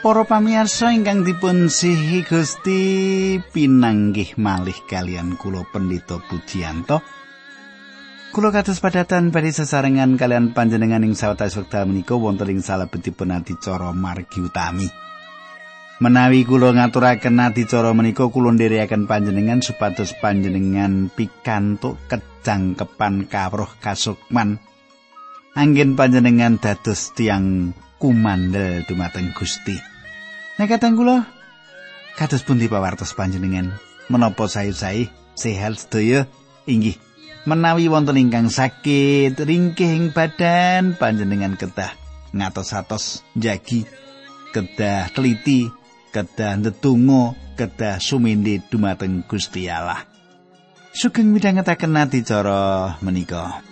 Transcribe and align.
Para 0.00 0.24
pamirsa 0.24 0.96
ingkang 0.96 1.28
dipun 1.28 1.68
sihi 1.68 2.24
Gusti 2.24 2.80
pinanggih 3.36 4.32
malih 4.40 4.88
kalian 4.88 5.36
kula 5.36 5.68
Pendito 5.68 6.24
Pujiyanto. 6.24 7.04
Kula 8.32 8.48
kados 8.48 8.80
padatan 8.80 9.28
badhe 9.28 9.52
sesarengan 9.52 10.16
kalian 10.16 10.56
panjenengan 10.56 11.04
ing 11.04 11.12
sawetawis 11.12 11.60
wekdal 11.60 11.84
menika 11.84 12.16
wonten 12.16 12.48
ing 12.48 12.64
salebetipun 12.64 13.28
adicara 13.28 13.92
margi 13.92 14.40
utami. 14.40 14.88
Menawi 16.00 16.48
kula 16.48 16.72
ngaturaken 16.80 17.36
adicara 17.36 17.92
menika 17.92 18.24
kula 18.32 18.56
nderekaken 18.56 19.04
panjenengan 19.04 19.60
supados 19.60 20.16
panjenengan 20.16 21.12
pikantuk 21.12 22.00
kejangkepan 22.08 23.28
kawruh 23.28 23.68
kasukman. 23.84 24.64
Anggen 25.52 25.92
panjenengan 25.92 26.56
dados 26.56 27.12
tiang 27.12 27.76
kumandel 28.00 28.88
dumateng 28.88 29.36
Gusti. 29.36 29.89
Nekatan 30.60 30.92
kula. 30.92 31.24
Kados 32.20 32.44
pundi 32.44 32.68
pawartos 32.68 33.16
panjenengan? 33.16 33.80
Menapa 34.12 34.44
sayu-sae 34.44 35.08
sehat 35.32 35.80
sedaya. 35.80 36.28
Inggih. 36.68 37.00
Menawi 37.48 37.88
wonten 37.88 38.20
ingkang 38.20 38.52
sakit 38.52 39.40
ringkih 39.40 39.88
ing 39.88 40.06
badan 40.12 41.00
panjenengan 41.00 41.56
kedah 41.56 41.96
ngatos-atos 42.36 43.24
jagi 43.32 43.88
kedah 44.52 45.08
teliti 45.16 45.72
kedah 46.12 46.60
ndedonga 46.60 47.32
kedah 47.56 47.96
sumindi 47.96 48.60
dumateng 48.60 49.24
Gusti 49.24 49.64
Allah. 49.72 50.04
Sugeng 50.92 51.32
midhangetaken 51.32 51.96
ati 51.96 52.20
cara 52.20 53.00
menika 53.00 53.64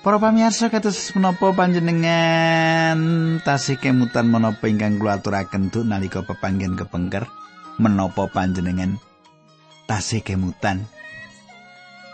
Para 0.00 0.16
pamirsa 0.16 0.72
kados 0.72 1.12
menapa 1.12 1.52
panjenengan 1.52 2.96
tasih 3.44 3.76
kemutan 3.76 4.32
menapa 4.32 4.64
ingkang 4.64 4.96
kula 4.96 5.20
aturaken 5.20 5.68
duk 5.68 5.84
nalika 5.84 6.24
pepanggen 6.24 6.72
kepengker 6.72 7.28
menapa 7.76 8.24
panjenengan 8.32 8.96
tasih 9.84 10.24
kemutan 10.24 10.88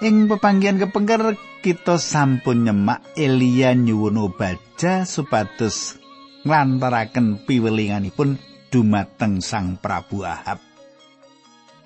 Ing 0.02 0.26
pepanggian 0.26 0.82
kepengker 0.82 1.38
kita 1.62 1.94
sampun 2.02 2.66
nyemak 2.66 3.06
Elia 3.14 3.70
nyuwun 3.78 4.18
obaja 4.18 5.06
supados 5.06 5.94
nglantaraken 6.42 7.46
piwelinganipun 7.46 8.34
dumateng 8.68 9.38
Sang 9.38 9.78
Prabu 9.78 10.26
Ahab. 10.26 10.58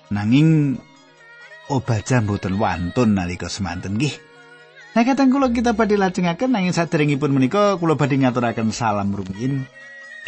Nanging 0.09 0.81
obaja 1.69 2.25
mboten 2.25 2.57
wantun 2.57 3.15
nalika 3.15 3.47
semanten 3.53 4.01
nggih. 4.01 4.30
Nah 4.91 5.07
kadang 5.07 5.31
kula 5.31 5.55
kita 5.55 5.71
badhe 5.71 5.95
lajengaken 5.95 6.51
nanging 6.51 6.75
saderengipun 6.75 7.31
menika 7.31 7.79
kula 7.79 7.95
badhe 7.95 8.19
ngaturaken 8.19 8.75
salam 8.75 9.15
rumiyin 9.15 9.63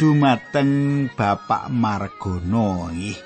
dumateng 0.00 1.04
Bapak 1.12 1.68
Margono 1.68 2.88
nggih. 2.88 3.20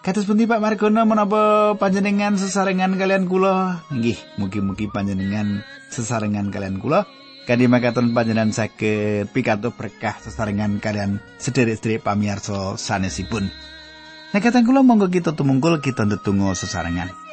Kados 0.00 0.24
pundi 0.24 0.48
Pak 0.48 0.64
Margono 0.64 1.04
menapa 1.04 1.76
panjenengan 1.76 2.40
sesarengan 2.40 2.96
kalian 2.96 3.28
kula? 3.28 3.84
Nggih, 3.92 4.16
mugi-mugi 4.40 4.88
panjenengan 4.88 5.60
sesarengan 5.92 6.48
kalian 6.48 6.80
kula. 6.80 7.04
Kanthi 7.44 7.68
makaten 7.68 8.16
panjenengan 8.16 8.56
saged 8.56 9.28
pikantuk 9.36 9.76
berkah 9.76 10.16
sesarengan 10.24 10.80
kalian 10.80 11.20
sederek-sederek 11.36 12.00
pamirsa 12.00 12.80
sanesipun. 12.80 13.52
Nah 14.32 14.40
kadang 14.40 14.64
kula 14.64 14.80
monggo 14.80 15.12
kita 15.12 15.36
tumungkul 15.36 15.84
kita 15.84 16.08
ndedonga 16.08 16.56
sesarengan. 16.56 17.25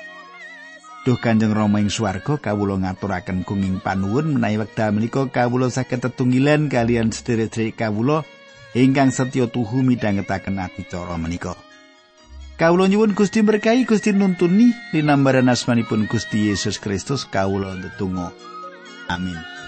Duh 1.04 1.20
Kanjeng 1.20 1.52
Rama 1.52 1.84
ing 1.84 1.92
swarga 1.92 2.40
kawula 2.40 2.80
ngaturaken 2.80 3.44
gunging 3.44 3.84
panuwun 3.84 4.40
menawi 4.40 4.64
wekdal 4.64 4.96
menika 4.96 5.28
kawula 5.28 5.68
saged 5.68 6.00
tetunggilan 6.00 6.72
kalian 6.72 7.12
sedherek-sedherek 7.12 7.76
kawula 7.76 8.24
ingkang 8.72 9.12
setya 9.12 9.52
tuhu 9.52 9.84
midhangetaken 9.84 10.64
adicara 10.64 11.20
menika. 11.20 11.60
Kawula 12.56 12.88
nyuwun 12.88 13.12
Gusti 13.20 13.44
berkahi 13.44 13.84
Gusti 13.84 14.16
nuntuni 14.16 14.72
linambaran 14.96 15.52
asmanipun 15.52 16.08
Gusti 16.08 16.48
Yesus 16.48 16.80
Kristus 16.80 17.28
kawula 17.28 17.76
ndedonga. 17.76 18.32
Amin. 19.12 19.63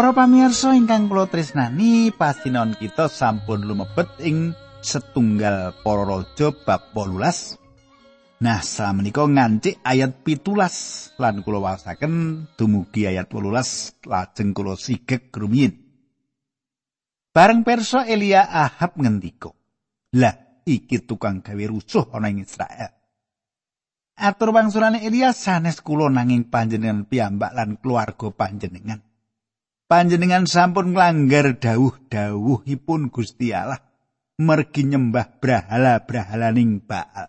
Para 0.00 0.16
pamirsa 0.16 0.72
ingkang 0.72 1.12
kula 1.12 1.28
tresnani, 1.28 2.08
pasinon 2.08 2.72
kita 2.72 3.12
sampun 3.12 3.68
lumebet 3.68 4.08
ing 4.24 4.56
setunggal 4.80 5.76
para 5.84 6.08
raja 6.08 6.56
bab 6.56 6.88
18. 6.96 8.40
Nah, 8.40 8.64
samenika 8.64 9.28
ngancik 9.28 9.84
ayat 9.84 10.24
pitulas 10.24 11.12
lan 11.20 11.44
kula 11.44 11.60
wasaken 11.60 12.48
dumugi 12.56 13.12
ayat 13.12 13.28
18 13.28 14.08
lajeng 14.08 14.56
kula 14.56 14.72
sigek 14.80 15.28
rumiyin. 15.36 15.76
Bareng 17.36 17.60
perso 17.60 18.00
Elia 18.00 18.48
Ahab 18.48 18.96
ngendika, 18.96 19.52
"Lah, 20.16 20.64
iki 20.64 21.04
tukang 21.04 21.44
gawe 21.44 21.64
rusuh 21.68 22.08
ana 22.16 22.32
ing 22.32 22.40
Israel." 22.40 22.88
Atur 24.16 24.48
wangsulane 24.56 25.04
Elia 25.04 25.36
sanes 25.36 25.84
kula 25.84 26.08
nanging 26.08 26.48
panjenengan 26.48 27.04
piyambak 27.04 27.52
lan 27.52 27.76
keluarga 27.76 28.32
panjenengan. 28.32 29.09
Panjenengan 29.90 30.46
sampun 30.46 30.94
nglanggar 30.94 31.58
dawuh-dawuhipun 31.58 33.10
Gusti 33.10 33.50
Allah 33.50 33.82
mergi 34.38 34.86
nyembah 34.86 35.42
brahala-brahalaning 35.42 36.78
Baal. 36.86 37.26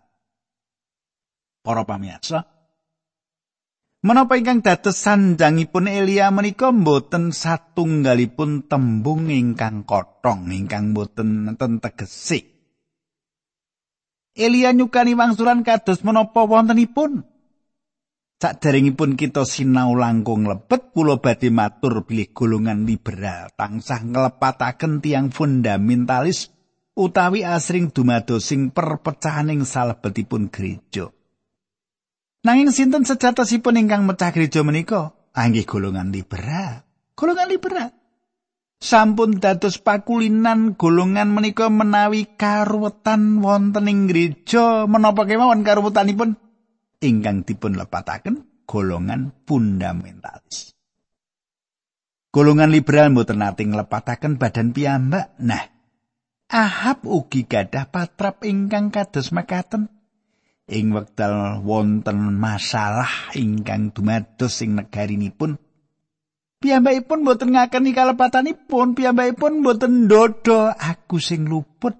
Para 1.65 1.81
pamirsa, 1.85 2.45
menapa 4.05 4.37
ingkang 4.37 4.61
dados 4.61 4.97
sanjangipun 5.01 5.89
Elia 5.89 6.29
menika 6.29 6.69
mboten 6.69 7.33
satunggalipun 7.33 8.69
tembung 8.69 9.33
ingkang 9.33 9.81
kotong 9.85 10.53
ingkang 10.53 10.93
mboten 10.93 11.49
nenten 11.49 11.81
tegesik. 11.81 12.45
Elia 14.31 14.71
nyukani 14.71 15.17
wangsulan 15.17 15.65
kados 15.65 16.05
menapa 16.05 16.47
wontenipun? 16.47 17.30
Saderengipun 18.41 19.21
kita 19.21 19.45
sinau 19.45 19.93
langkung 19.93 20.49
lebet 20.49 20.89
kula 20.97 21.21
badhe 21.21 21.53
matur 21.53 22.01
bilih 22.09 22.33
golongan 22.33 22.89
liberal 22.89 23.53
tansah 23.53 24.01
nglepataken 24.01 24.97
tiang 24.97 25.29
fundamentalis 25.29 26.49
utawi 26.97 27.45
asring 27.45 27.93
dumadosing 27.93 28.73
perpecahaning 28.73 29.61
salebetipun 29.61 30.49
gereja. 30.49 31.13
Nanging 32.41 32.73
sinten 32.73 33.05
sejatosipun 33.05 33.77
ingkang 33.77 34.09
mecah 34.09 34.33
gereja 34.33 34.65
menika? 34.65 35.13
Anggih 35.37 35.69
golongan 35.69 36.09
liberal. 36.09 36.81
Golongan 37.13 37.45
liberal. 37.45 37.93
Sampun 38.81 39.37
dados 39.37 39.77
pakulinan 39.77 40.73
golongan 40.73 41.29
menika 41.29 41.69
menawi 41.69 42.25
karuwetan 42.33 43.37
wonten 43.45 43.85
ing 43.85 44.09
gereja 44.09 44.89
menapa 44.89 45.29
kemawon 45.29 45.61
karuwetanipun 45.61 46.41
ingkang 47.01 47.43
dipun 47.43 47.75
lepataken 47.75 48.65
golongan 48.69 49.33
fundamentalis. 49.43 50.71
Golongan 52.31 52.71
liberal 52.71 53.11
mboten 53.11 53.43
nate 53.43 53.67
nglepataken 53.67 54.39
badan 54.39 54.71
piyambak. 54.71 55.35
Nah, 55.43 55.67
Ahab 56.51 57.07
ugi 57.07 57.47
gadah 57.47 57.87
patrap 57.87 58.43
ingkang 58.43 58.91
kados 58.91 59.31
mekaten. 59.31 59.87
Ing 60.67 60.91
wekdal 60.91 61.63
wonten 61.63 62.35
masalah 62.35 63.31
ingkang 63.39 63.95
dumados 63.95 64.59
ing 64.59 64.75
negarinipun, 64.75 65.55
piyambakipun 66.59 67.23
mboten 67.23 67.55
ngakeni 67.55 67.91
kalepatanipun, 67.95 68.99
piyambakipun 68.99 69.63
mboten 69.63 70.11
ndodo 70.11 70.75
aku 70.75 71.23
sing 71.23 71.47
luput. 71.47 71.95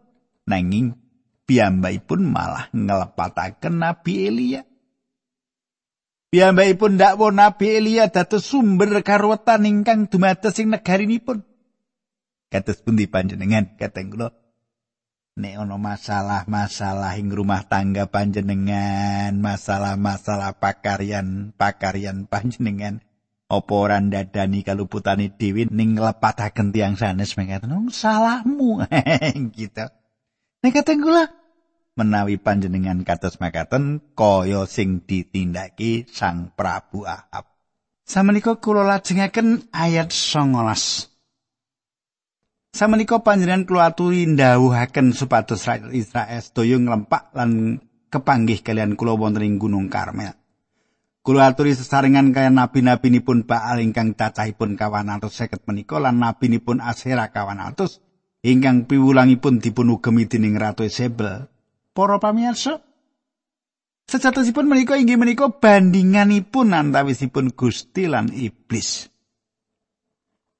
Nanging 0.47 0.99
piyambakipun 1.47 2.27
malah 2.27 2.67
nglepataken 2.75 3.79
Nabi 3.79 4.13
Elia. 4.27 4.61
Piyambakipun 6.31 6.95
dakwa 6.95 7.27
Nabi 7.35 7.75
Elia 7.75 8.07
dados 8.07 8.47
sumber 8.47 9.03
karuwetan 9.03 9.67
ingkang 9.67 10.07
dumados 10.07 10.55
ing 10.63 10.71
negarinipun. 10.71 11.43
Kados 12.47 12.79
pundi 12.79 13.11
panjenengan 13.11 13.75
kateng 13.75 14.15
kula? 14.15 14.31
Nek 15.35 15.59
ana 15.59 15.75
masalah-masalah 15.75 17.19
ing 17.19 17.35
rumah 17.35 17.67
tangga 17.67 18.07
panjenengan, 18.07 19.35
masalah-masalah 19.43 20.55
pakaryan, 20.55 21.51
pakaryan 21.59 22.31
panjenengan, 22.31 23.03
apa 23.51 23.73
ora 23.75 23.99
ndadani 23.99 24.63
kaluputane 24.63 25.35
dhewe 25.35 25.67
ning 25.67 25.99
nglepataken 25.99 26.71
tiyang 26.71 26.95
sanes 26.95 27.35
mengatakan, 27.35 27.75
oh, 27.75 27.91
"Salahmu." 27.91 28.87
gitu. 29.59 29.83
Nek 30.63 30.71
kateng 30.79 31.03
kula 31.03 31.40
menawi 32.01 32.41
panjenengan 32.41 33.05
kados 33.05 33.37
makaten 33.37 34.01
kaya 34.17 34.65
sing 34.65 35.05
ditindaki 35.05 36.09
Sang 36.09 36.49
Prabu 36.57 37.05
Ahab. 37.05 37.45
Samenika 38.01 38.57
kula 38.57 38.81
lajengaken 38.81 39.69
ayat 39.69 40.09
19. 40.09 42.73
Samenika 42.73 43.21
panjenengan 43.21 43.69
kula 43.69 43.93
aturi 43.93 44.25
ndhawuhaken 44.25 45.13
supados 45.13 45.69
rakyat 45.69 45.93
Israel 45.93 46.41
sedaya 46.41 46.81
nglempak 46.81 47.37
lan 47.37 47.77
kepanggih 48.09 48.65
kalian 48.65 48.97
kula 48.97 49.13
wonten 49.13 49.45
ing 49.45 49.61
Gunung 49.61 49.93
Karmel. 49.93 50.33
Kula 51.21 51.53
aturi 51.53 51.77
sesarengan 51.77 52.33
kaya 52.33 52.49
nabi-nabinipun 52.49 53.45
Baal 53.45 53.85
ingkang 53.85 54.17
cacahipun 54.17 54.73
kawan 54.73 55.13
atus 55.13 55.37
seket 55.37 55.61
menika 55.69 56.01
lan 56.01 56.17
nabinipun 56.17 56.81
Asera 56.81 57.29
kawan 57.29 57.61
atus 57.61 58.01
ingkang 58.41 58.89
piwulangipun 58.89 59.61
dipun 59.61 59.93
ugemi 59.93 60.25
dening 60.25 60.57
Ratu 60.57 60.81
Isabel. 60.81 61.45
Para 61.91 62.19
pamirsa, 62.23 62.79
sejatosipun 64.07 64.67
menika 64.67 64.95
inggih 64.95 65.19
menika 65.19 65.51
bandinganipun 65.51 66.71
antawisipun 66.71 67.51
Gusti 67.51 68.07
lan 68.07 68.31
iblis. 68.31 69.11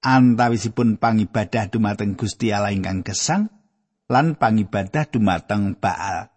antawisipun 0.01 0.98
pangibadah 0.98 1.69
dumateng 1.69 2.18
Gusti 2.18 2.50
Allah 2.50 2.74
ingkang 2.74 3.06
gesang 3.06 3.54
lan 4.10 4.36
pangibadah 4.36 5.07
dumateng 5.07 5.78
Baal. 5.78 6.28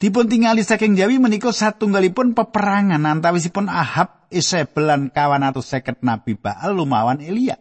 Dipun 0.00 0.32
tingali 0.32 0.64
saking 0.64 0.96
Jawi 0.96 1.20
menika 1.20 1.52
satunggalipun 1.52 2.32
peperangan 2.32 3.04
antawisipun 3.04 3.68
Ahab, 3.68 4.32
Isabel 4.32 4.88
lan 4.88 5.02
kawan 5.12 5.44
atau 5.44 5.60
seket 5.60 6.00
Nabi 6.00 6.40
Baal 6.40 6.72
lumawan 6.72 7.20
Elia. 7.20 7.60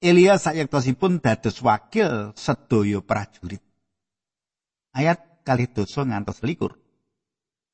Elia 0.00 0.40
sayektosipun 0.40 1.20
dados 1.20 1.60
wakil 1.60 2.32
sedoyo 2.32 3.04
prajurit. 3.04 3.63
Ayat 4.94 5.42
kali 5.42 5.66
dosa 5.66 6.06
ngantos 6.06 6.40
likur. 6.46 6.78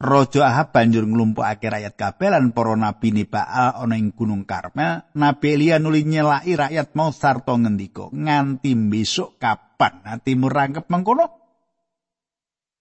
Raja 0.00 0.48
Ahab 0.48 0.72
banjur 0.72 1.04
nglumpukake 1.04 1.68
rakyat 1.68 1.92
kabeh 1.92 2.32
lan 2.32 2.56
para 2.56 2.72
nabi 2.72 3.12
Baal 3.28 3.84
ana 3.84 4.00
ing 4.00 4.16
Gunung 4.16 4.48
Karmel. 4.48 5.12
Nabi 5.12 5.46
Elia 5.52 5.76
nuli 5.76 6.08
nyelaki 6.08 6.56
rakyat 6.56 6.96
mau 6.96 7.12
sarta 7.12 7.52
ngendika, 7.52 8.08
"Nganti 8.08 8.72
besok 8.88 9.36
kapan 9.36 10.00
atimu 10.08 10.48
rangkep 10.48 10.88
mengkono?" 10.88 11.28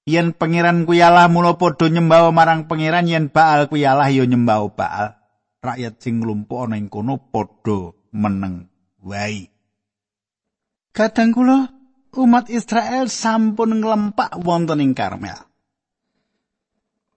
Yen 0.08 0.32
pangeran 0.32 0.88
kuyalah 0.88 1.28
mula 1.28 1.60
padha 1.60 1.92
nyembah 1.92 2.32
marang 2.32 2.72
pangeran 2.72 3.12
yen 3.12 3.28
Baal 3.28 3.68
kuyalah 3.68 4.08
ya 4.08 4.24
nyembah 4.24 4.64
Baal. 4.72 5.20
Rakyat 5.60 6.00
sing 6.00 6.24
nglumpuk 6.24 6.72
ana 6.72 6.80
ing 6.80 6.88
kono 6.88 7.20
padha 7.20 7.92
meneng 8.16 8.72
wae. 9.04 9.52
Kadang 10.96 11.36
kula 11.36 11.79
umat 12.16 12.50
Israel 12.50 13.12
sampun 13.12 13.82
nglempak 13.82 14.42
wonten 14.42 14.82
ing 14.82 14.94
Karmel. 14.98 15.50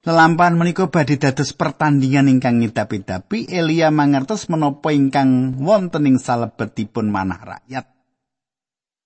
Lelampahan 0.02 0.58
menika 0.58 0.90
badhe 0.90 1.14
dados 1.14 1.54
pertandingan 1.54 2.26
ingkang 2.26 2.58
ngidapi-dapi 2.58 3.46
Elia 3.46 3.94
mangertos 3.94 4.50
menapa 4.50 4.90
ingkang 4.90 5.54
wonten 5.62 6.10
ing 6.10 6.18
salebetipun 6.18 7.06
manah 7.06 7.38
rakyat. 7.38 7.86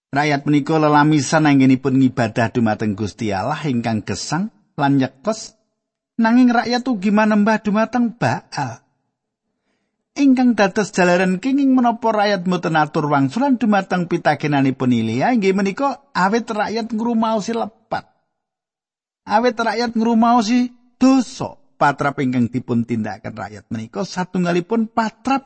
Rakyat 0.09 0.41
menika 0.49 0.81
lelamisan 0.81 1.45
anggenipun 1.45 2.01
ngibadah 2.01 2.49
dumateng 2.49 2.97
Gusti 2.97 3.29
Allah 3.29 3.61
ingkang 3.69 4.09
gesang 4.09 4.49
lan 4.81 4.97
nyektos 4.97 5.53
nanging 6.17 6.49
rakyat 6.49 6.81
ugi 6.89 7.13
manembah 7.13 7.61
dumateng 7.61 8.17
Baal. 8.17 8.86
Ingkang 10.17 10.57
dados 10.57 10.97
jalaran 10.97 11.37
kenging 11.37 11.77
menapa 11.77 12.09
rakyat 12.09 12.49
mboten 12.49 12.81
atur 12.81 13.05
wangsulan 13.13 13.61
dumateng 13.61 14.09
pitakenanipun 14.09 14.89
Elia 14.97 15.37
inggih 15.37 15.53
menika 15.53 16.09
awet 16.17 16.49
rakyat 16.49 16.89
ngrumaosi 16.89 17.53
lepat. 17.53 18.09
Awet 19.29 19.61
rakyat 19.61 19.93
ngrumaosi 19.93 20.73
dosa 20.97 21.61
patrap 21.77 22.17
ingkang 22.25 22.49
dipun 22.49 22.89
tindakaken 22.89 23.37
rakyat 23.37 23.65
menika 23.69 24.09
satunggalipun 24.09 24.89
patrap 24.89 25.45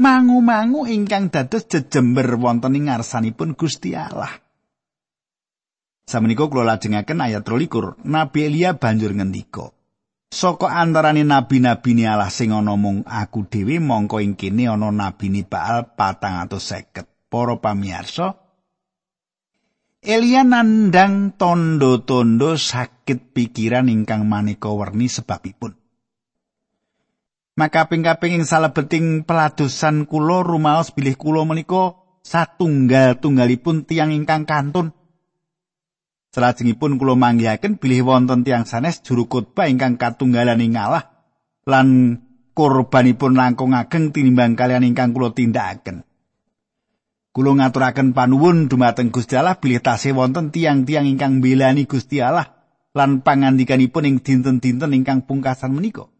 mangu-mangu 0.00 0.88
ingkang 0.88 1.28
dados 1.28 1.68
jejember 1.68 2.40
wonten 2.40 2.80
ing 2.80 2.88
ngarsanipun 2.88 3.52
Gusti 3.52 3.92
Allah. 3.92 4.32
Samenika 6.08 6.48
kula 6.48 6.64
lajengaken 6.74 7.20
ayat 7.20 7.44
23. 7.44 8.08
Nabi 8.08 8.48
Elia 8.48 8.74
banjur 8.74 9.12
ngendika, 9.12 9.70
"Saka 10.30 10.70
antaraning 10.70 11.26
nabi-nabi 11.26 12.06
Allah 12.06 12.30
sing 12.30 12.54
ana 12.54 12.78
mung 12.78 13.02
aku 13.02 13.50
dhewe 13.50 13.82
mongko 13.82 14.22
ing 14.22 14.38
kene 14.38 14.70
ana 14.70 14.94
nabi 14.94 15.42
Baal 15.42 15.90
450. 15.98 17.02
Para 17.30 17.54
pamirsa, 17.62 18.34
Elia 20.02 20.42
nandang 20.42 21.38
tondo-tondo 21.38 22.58
sakit 22.58 23.30
pikiran 23.36 23.86
ingkang 23.86 24.26
maneka 24.26 24.72
werni 24.72 25.06
sebabipun. 25.06 25.76
Maka 27.54 27.86
ping-kaping 27.86 28.40
ing 28.40 28.44
salebeting 28.48 29.28
peladosan 29.28 30.08
kula 30.08 30.40
rumaos 30.40 30.90
bilih 30.96 31.20
kula 31.20 31.44
menika 31.44 32.00
satunggal-tunggalipun 32.24 33.84
tiang 33.84 34.10
ingkang 34.10 34.48
kantun. 34.48 34.96
Salajengipun 36.30 36.94
kula 36.94 37.18
manggihaken 37.18 37.82
bilih 37.82 38.06
wonten 38.06 38.46
tiang 38.46 38.62
sanes 38.62 39.02
juru 39.02 39.26
khotbah 39.26 39.66
ingkang 39.66 39.98
katunggalan 39.98 40.62
ing 40.62 40.78
Allah 40.78 41.10
lan 41.66 42.22
korbanipun 42.54 43.34
langkung 43.34 43.74
ageng 43.74 44.14
tinimbang 44.14 44.54
kalian 44.54 44.86
ingkang 44.86 45.10
kula 45.10 45.34
tindakaken. 45.34 46.06
Kulo 47.30 47.54
ngaturaken 47.58 48.14
panuwun 48.14 48.70
dumateng 48.70 49.10
Gusti 49.10 49.38
Allah 49.38 49.58
bilih 49.58 49.82
tasih 49.82 50.14
wonten 50.14 50.54
tiang-tiang 50.54 51.06
ingkang 51.06 51.38
mbelani 51.38 51.86
Gusti 51.86 52.18
Allah 52.22 52.46
lan 52.90 53.22
pangandikanipun 53.22 54.06
ing 54.06 54.16
dinten-dinten 54.22 54.90
ingkang 54.90 55.26
pungkasan 55.26 55.74
menika. 55.74 56.10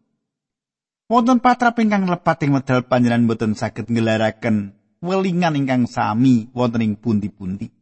Wonten 1.11 1.43
patrap 1.43 1.79
ingkang 1.83 2.07
lepat 2.07 2.47
ing 2.47 2.55
medal 2.55 2.87
panjenengan 2.87 3.27
boten 3.27 3.55
saged 3.55 3.91
ngelaraken 3.91 4.75
welingan 5.03 5.59
ingkang 5.59 5.83
sami 5.87 6.47
wonten 6.55 6.83
ing 6.83 6.95
pundi-pundi. 6.95 7.80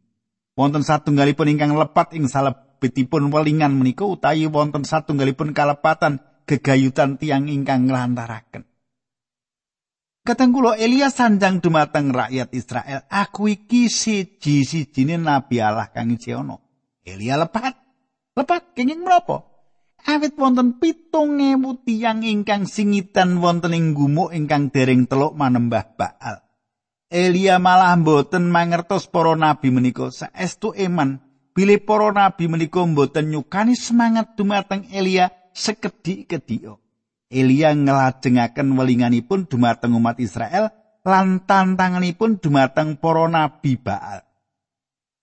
Wonten 0.60 0.84
satunggalipun 0.84 1.48
ingkang 1.48 1.72
lepat 1.72 2.12
ing 2.12 2.28
salebetipun 2.28 3.32
welingan 3.32 3.72
menika 3.72 4.04
utawi 4.04 4.44
wonten 4.44 4.84
satunggalipun 4.84 5.56
kalepatan 5.56 6.20
gegayutan 6.44 7.16
tiang 7.16 7.48
ingkang 7.48 7.88
nglantaraken. 7.88 8.68
Kateng 10.20 10.52
kula 10.52 10.76
Elia 10.76 11.08
sanjang 11.08 11.64
dumateng 11.64 12.12
rakyat 12.12 12.52
Israel, 12.52 13.08
aku 13.08 13.48
iki 13.48 13.88
siji-sijine 13.88 15.16
nabi 15.16 15.64
Allah 15.64 15.88
kang 15.88 16.12
isih 16.12 16.44
ana. 16.44 16.60
Elia 17.08 17.40
lepat. 17.40 17.80
Lepat 18.36 18.76
kenging 18.76 19.00
menapa? 19.00 19.48
Awit 20.04 20.36
wonten 20.36 20.76
pitung 20.76 21.40
ewu 21.40 21.80
tiyang 21.88 22.20
ingkang 22.20 22.68
singitan 22.68 23.40
wonten 23.40 23.72
ing 23.72 23.96
gumuk 23.96 24.36
ingkang 24.36 24.68
dereng 24.68 25.08
teluk 25.08 25.32
manembah 25.32 25.88
Baal. 25.96 26.49
Elia 27.10 27.58
malah 27.58 27.98
mboten 27.98 28.54
mangertos 28.54 29.10
para 29.10 29.34
nabi 29.34 29.74
menika 29.74 30.14
saestu 30.14 30.70
eman 30.78 31.18
bilih 31.58 31.82
para 31.82 32.14
nabi 32.14 32.46
menika 32.46 32.86
mboten 32.86 33.34
nyukani 33.34 33.74
semangat 33.74 34.38
dumateng 34.38 34.86
Elia 34.94 35.34
sekedhik-kedhik. 35.50 36.78
Elia 37.26 37.74
nglajengaken 37.74 38.78
welinganipun 38.78 39.50
dumateng 39.50 39.98
umat 39.98 40.22
Israel 40.22 40.70
lan 41.02 41.42
tantanganipun 41.42 42.38
dumateng 42.38 42.94
para 42.94 43.26
nabi 43.26 43.74
Baal. 43.74 44.22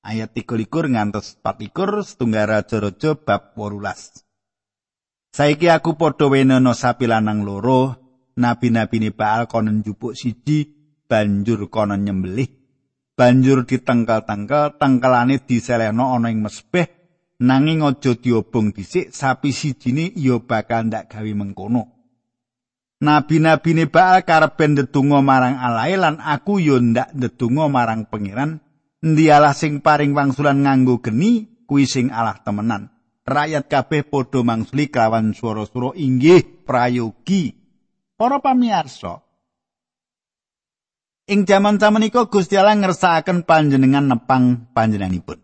Ayat 0.03 0.35
13 0.35 0.67
ngantos 0.91 1.39
24 1.39 2.03
setunggal 2.03 2.51
raja-raja 2.51 3.15
bab 3.15 3.55
18. 3.55 4.27
Saiki 5.31 5.71
aku 5.71 5.95
padha 5.95 6.27
wenana 6.27 6.75
sapi 6.75 7.07
lanang 7.07 7.47
loro, 7.47 7.95
nabi-nabi 8.35 9.07
Baal 9.15 9.47
konon 9.47 9.79
njupuk 9.83 10.15
siji 10.15 10.76
banjur 11.07 11.71
konon 11.71 12.03
nyembelih. 12.03 12.51
Banjur 13.17 13.65
ditengkel-tengkel, 13.65 14.77
tengkelane 14.77 15.41
diselehno 15.41 16.13
ana 16.13 16.29
ing 16.29 16.45
mesbeh 16.45 16.85
nanging 17.41 17.85
aja 17.85 18.13
diobong 18.13 18.73
dhisik 18.73 19.13
sapi 19.13 19.53
sijine 19.53 20.13
ya 20.13 20.37
bakal 20.41 20.89
ndak 20.89 21.09
gawe 21.13 21.31
mengkono. 21.33 21.97
Nabi-nabi 22.97 23.77
ne 23.77 23.85
Baal 23.85 24.25
karepen 24.25 24.73
ndedonga 24.73 25.21
marang 25.21 25.61
Allah 25.61 25.85
lan 25.97 26.17
aku 26.17 26.57
yo 26.57 26.81
ndak 26.81 27.13
ndedonga 27.13 27.69
marang 27.69 28.09
pangeran. 28.09 28.57
Ndialah 28.97 29.53
sing 29.53 29.85
paring 29.85 30.17
wangsulan 30.17 30.65
nganggo 30.65 31.05
geni 31.05 31.61
kuwi 31.69 31.85
sing 31.85 32.09
Allah 32.09 32.41
temenan. 32.41 32.89
Rakyat 33.21 33.69
kabeh 33.69 34.09
padha 34.09 34.41
mangsuli 34.41 34.89
kawan 34.89 35.37
swara-swara 35.37 35.93
inggih 35.93 36.65
prayogi. 36.65 37.53
Para 38.17 38.41
pamirsa, 38.41 39.21
Ing 41.27 41.43
jaman 41.43 41.75
samenika 41.75 42.31
Gusti 42.31 42.55
Allah 42.55 42.79
ngersakaken 42.79 43.43
panjenengan 43.43 44.07
nepang 44.07 44.71
panjenenganipun. 44.71 45.43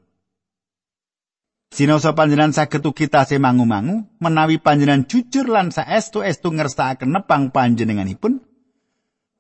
Sinoso 1.75 2.15
panjenengan 2.15 2.55
saged 2.55 2.87
ugi 2.87 3.11
tasih 3.11 3.43
mangu-mangu 3.43 4.07
menawi 4.23 4.63
panjenengan 4.63 5.03
jujur 5.03 5.43
lan 5.43 5.75
saestu-estu 5.75 6.55
ngersakaken 6.55 7.11
nepang 7.11 7.51
panjenenganipun. 7.51 8.39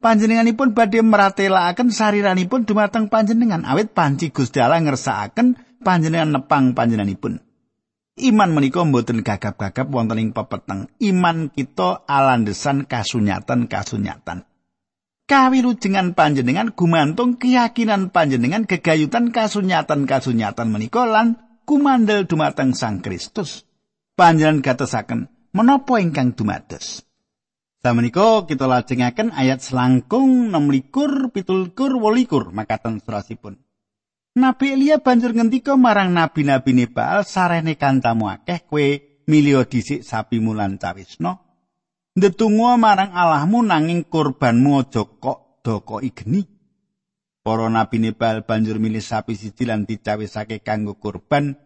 Panjenenganipun 0.03 0.75
badhe 0.75 0.99
meratelaken 0.99 1.95
sariranipun 1.95 2.67
dumateng 2.67 3.07
panjenengan 3.07 3.63
awit 3.63 3.95
panci 3.95 4.27
Gusti 4.35 4.59
Allah 4.59 4.83
ngersakaken 4.83 5.79
panjenengan 5.79 6.43
nepang 6.43 6.75
panjenenganipun. 6.75 7.39
Iman 8.19 8.51
menika 8.51 8.83
mboten 8.83 9.23
gagap-gagap 9.23 9.87
wonten 9.87 10.19
ing 10.19 10.35
pepeteng. 10.35 10.91
Iman 10.99 11.55
kita 11.55 12.03
alandesan 12.03 12.83
kasunyatan-kasunyatan. 12.83 14.43
Kawilujengan 15.33 16.13
panjenengan 16.13 16.77
gumantung 16.77 17.41
keyakinan 17.41 18.13
panjenengan 18.13 18.69
gegayutan 18.69 19.33
kasunyatan-kasunyatan 19.33 20.69
menika 20.69 21.09
lan 21.09 21.41
kumandel 21.65 22.29
dumateng 22.29 22.77
Sang 22.77 23.01
Kristus. 23.01 23.65
Panjenengan 24.13 24.61
gatesaken 24.61 25.33
menapa 25.49 25.97
ingkang 25.97 26.37
dumados. 26.37 27.01
Samenika 27.81 28.45
kita 28.45 28.69
lajengaken 28.69 29.33
ayat 29.33 29.65
selangkung 29.65 30.53
6 30.53 31.33
pitulkur 31.33 31.97
wolikur 31.97 32.53
makaten 32.53 33.01
surasipun. 33.01 33.57
Nabi 34.37 34.77
Elia 34.77 35.01
banjur 35.01 35.33
ngendika 35.33 35.73
marang 35.73 36.13
nabi-nabi 36.13 36.77
Nebal 36.77 37.25
sarene 37.25 37.73
kantamu 37.73 38.29
akeh 38.29 38.69
kowe 38.69 38.85
milio 39.25 39.65
dhisik 39.65 40.05
sapi 40.05 40.37
mulan 40.37 40.77
cawisna 40.77 41.41
ndedonga 42.13 42.77
marang 42.77 43.11
Allahmu 43.13 43.65
nanging 43.65 44.05
kurbanmu 44.05 44.85
aja 44.85 45.03
kok 45.05 45.61
doko 45.65 45.99
igeni. 46.01 46.45
Para 47.43 47.67
nabi 47.67 47.99
Nebal 47.99 48.47
banjur 48.47 48.79
milih 48.79 49.03
sapi 49.03 49.35
siji 49.35 49.67
lan 49.67 49.83
dicawisake 49.83 50.63
kanggo 50.63 50.95
kurban. 50.95 51.59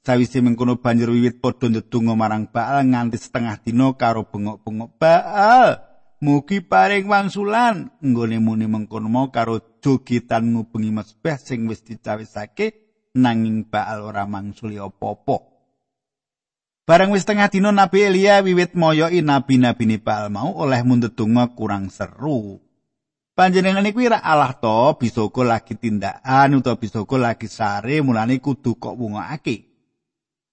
Sawise 0.00 0.40
mengkono 0.40 0.80
banjur 0.80 1.12
wiwit 1.12 1.38
padha 1.38 1.68
ndedonga 1.68 2.16
marang 2.16 2.48
Baal 2.50 2.88
nganti 2.88 3.20
setengah 3.20 3.60
dina 3.62 3.94
karo 3.94 4.26
bengok-bengok 4.26 4.96
Baal. 4.98 5.86
Mugi 6.20 6.60
paring 6.60 7.08
wangsulan 7.08 7.96
nggone 8.04 8.36
muni 8.44 8.68
mengkono 8.68 9.08
mau 9.08 9.32
karo 9.32 9.80
jogitan 9.80 10.52
ngubengi 10.52 10.92
mesbah 10.92 11.40
sing 11.40 11.64
wis 11.64 11.80
dicawisake 11.80 12.76
nanging 13.16 13.68
Baal 13.68 14.02
ora 14.02 14.26
mangsuli 14.26 14.80
apa-apa. 14.80 15.49
Bareng 16.88 17.12
wis 17.12 17.28
tengah 17.28 17.52
dina 17.52 17.70
Nabi 17.70 18.08
Elia 18.08 18.40
wiwit 18.40 18.72
moyoi 18.72 19.20
nabi-nabi 19.20 20.00
Baal 20.00 20.32
mau 20.32 20.56
oleh 20.56 20.80
mundut 20.80 21.14
kurang 21.54 21.92
seru. 21.92 22.58
Panjenengan 23.36 23.86
iku 23.88 24.04
ira 24.04 24.20
Allah 24.20 24.52
to 24.58 25.00
bisa 25.00 25.24
lagi 25.46 25.78
tindakan 25.78 26.60
utawa 26.60 26.76
bisa 26.76 27.00
lagi 27.16 27.48
sare 27.48 28.04
mulane 28.04 28.36
kudu 28.42 28.76
kok 28.76 28.98
wungokake. 28.98 29.70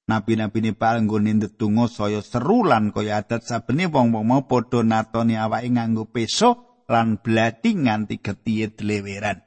Nabi-nabi 0.08 0.72
Baal 0.72 1.04
nggone 1.04 1.36
ndedonga 1.36 1.92
saya 1.92 2.24
seru 2.24 2.64
lan 2.64 2.96
kaya 2.96 3.20
adat 3.20 3.44
sabene 3.44 3.92
wong-wong 3.92 4.24
mau 4.24 4.48
padha 4.48 4.80
natoni 4.80 5.36
awake 5.36 5.68
nganggo 5.68 6.08
peso 6.08 6.84
lan 6.88 7.20
blati 7.20 7.76
nganti 7.76 8.24
getihe 8.24 8.72
dleweran. 8.72 9.44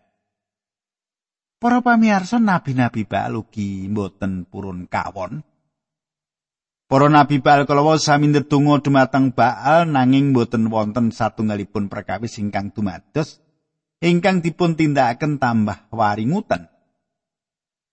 Para 1.56 1.80
pamirsa 1.80 2.36
nabi-nabi 2.36 3.08
Baal 3.08 3.40
ugi 3.40 3.88
mboten 3.88 4.44
purun 4.44 4.84
kawon. 4.84 5.40
Para 6.90 7.06
nabi 7.06 7.38
Baal 7.38 7.70
kalawa 7.70 8.02
sami 8.02 8.34
ndedonga 8.34 8.82
dumateng 8.82 9.30
Baal 9.30 9.86
nanging 9.86 10.34
boten 10.34 10.66
wonten 10.74 11.14
satunggalipun 11.14 11.86
perkawis 11.86 12.42
ingkang 12.42 12.74
dumados 12.74 13.38
ingkang 14.02 14.42
dipun 14.42 14.74
tindakaken 14.74 15.38
tambah 15.38 15.86
waringutan. 15.94 16.66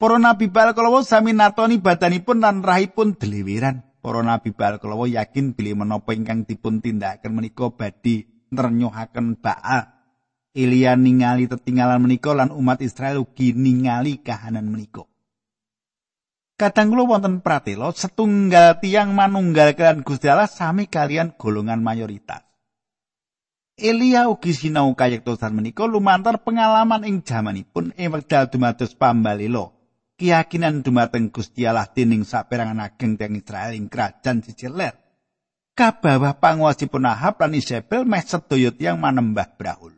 Para 0.01 0.17
nabi 0.17 0.49
Baal 0.49 0.73
kalawa 0.73 1.05
sami 1.05 1.37
natoni 1.37 1.77
badanipun 1.77 2.41
lan 2.41 2.65
rahipun 2.65 3.13
deliwiran. 3.13 3.85
Para 4.01 4.25
nabi 4.25 4.49
Baal 4.49 4.81
kalawa 4.81 5.05
yakin 5.05 5.53
bilih 5.53 5.77
menapa 5.77 6.17
ingkang 6.17 6.49
dipun 6.49 6.81
tindakaken 6.81 7.37
menika 7.37 7.69
badhe 7.69 8.25
nernyohaken 8.49 9.37
Baal. 9.37 9.93
Elia 10.57 10.97
ningali 10.97 11.45
tetinggalan 11.45 12.01
menika 12.01 12.33
lan 12.33 12.49
umat 12.49 12.81
Israel 12.81 13.21
ugi 13.21 13.53
ningali 13.53 14.25
kahanan 14.25 14.65
menika. 14.65 15.05
Kadang 16.57 16.89
kula 16.89 17.05
wonten 17.05 17.45
pratela 17.45 17.93
setunggal 17.93 18.81
tiang 18.81 19.13
manunggal 19.13 19.77
kalian 19.77 20.01
Gusti 20.01 20.25
Allah 20.25 20.49
sami 20.49 20.89
kalian 20.89 21.37
golongan 21.37 21.85
mayoritas. 21.85 22.41
Elia 23.77 24.25
ugi 24.25 24.57
sinau 24.57 24.89
kayektosan 24.97 25.53
menika 25.53 25.85
lumantar 25.85 26.41
pengalaman 26.41 27.05
ing 27.05 27.21
jamanipun 27.21 27.93
ing 27.93 28.09
wekdal 28.09 28.49
dumados. 28.49 28.97
Keyakinan 30.17 30.81
dumateng 30.81 31.29
Gusti 31.29 31.69
Allah 31.69 31.85
dening 31.93 32.25
saperangan 32.25 32.81
ageng 32.81 33.21
teng 33.21 33.37
Israel 33.37 33.77
ing 33.77 33.85
kerajaan 33.85 34.41
Siciler. 34.41 34.97
Kabawah 35.77 36.41
panguwasipun 36.41 37.05
Ahab 37.05 37.37
lan 37.37 37.53
Isabel 37.53 38.01
meh 38.01 38.25
sedaya 38.25 38.73
tiyang 38.73 38.97
manembah 38.97 39.53
Braul. 39.53 39.93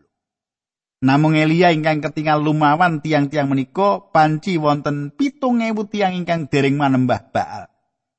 Namung 0.99 1.31
Elia 1.31 1.71
ingkang 1.71 2.03
ketinggal 2.03 2.43
lumawan 2.43 2.99
tiang-tiang 2.99 3.47
menika 3.47 4.11
panci 4.11 4.59
wonten 4.59 5.15
pitung 5.15 5.63
ewu 5.63 5.87
tiang 5.87 6.11
ingkang 6.11 6.51
dereng 6.51 6.75
manembah 6.75 7.23
Baal. 7.31 7.71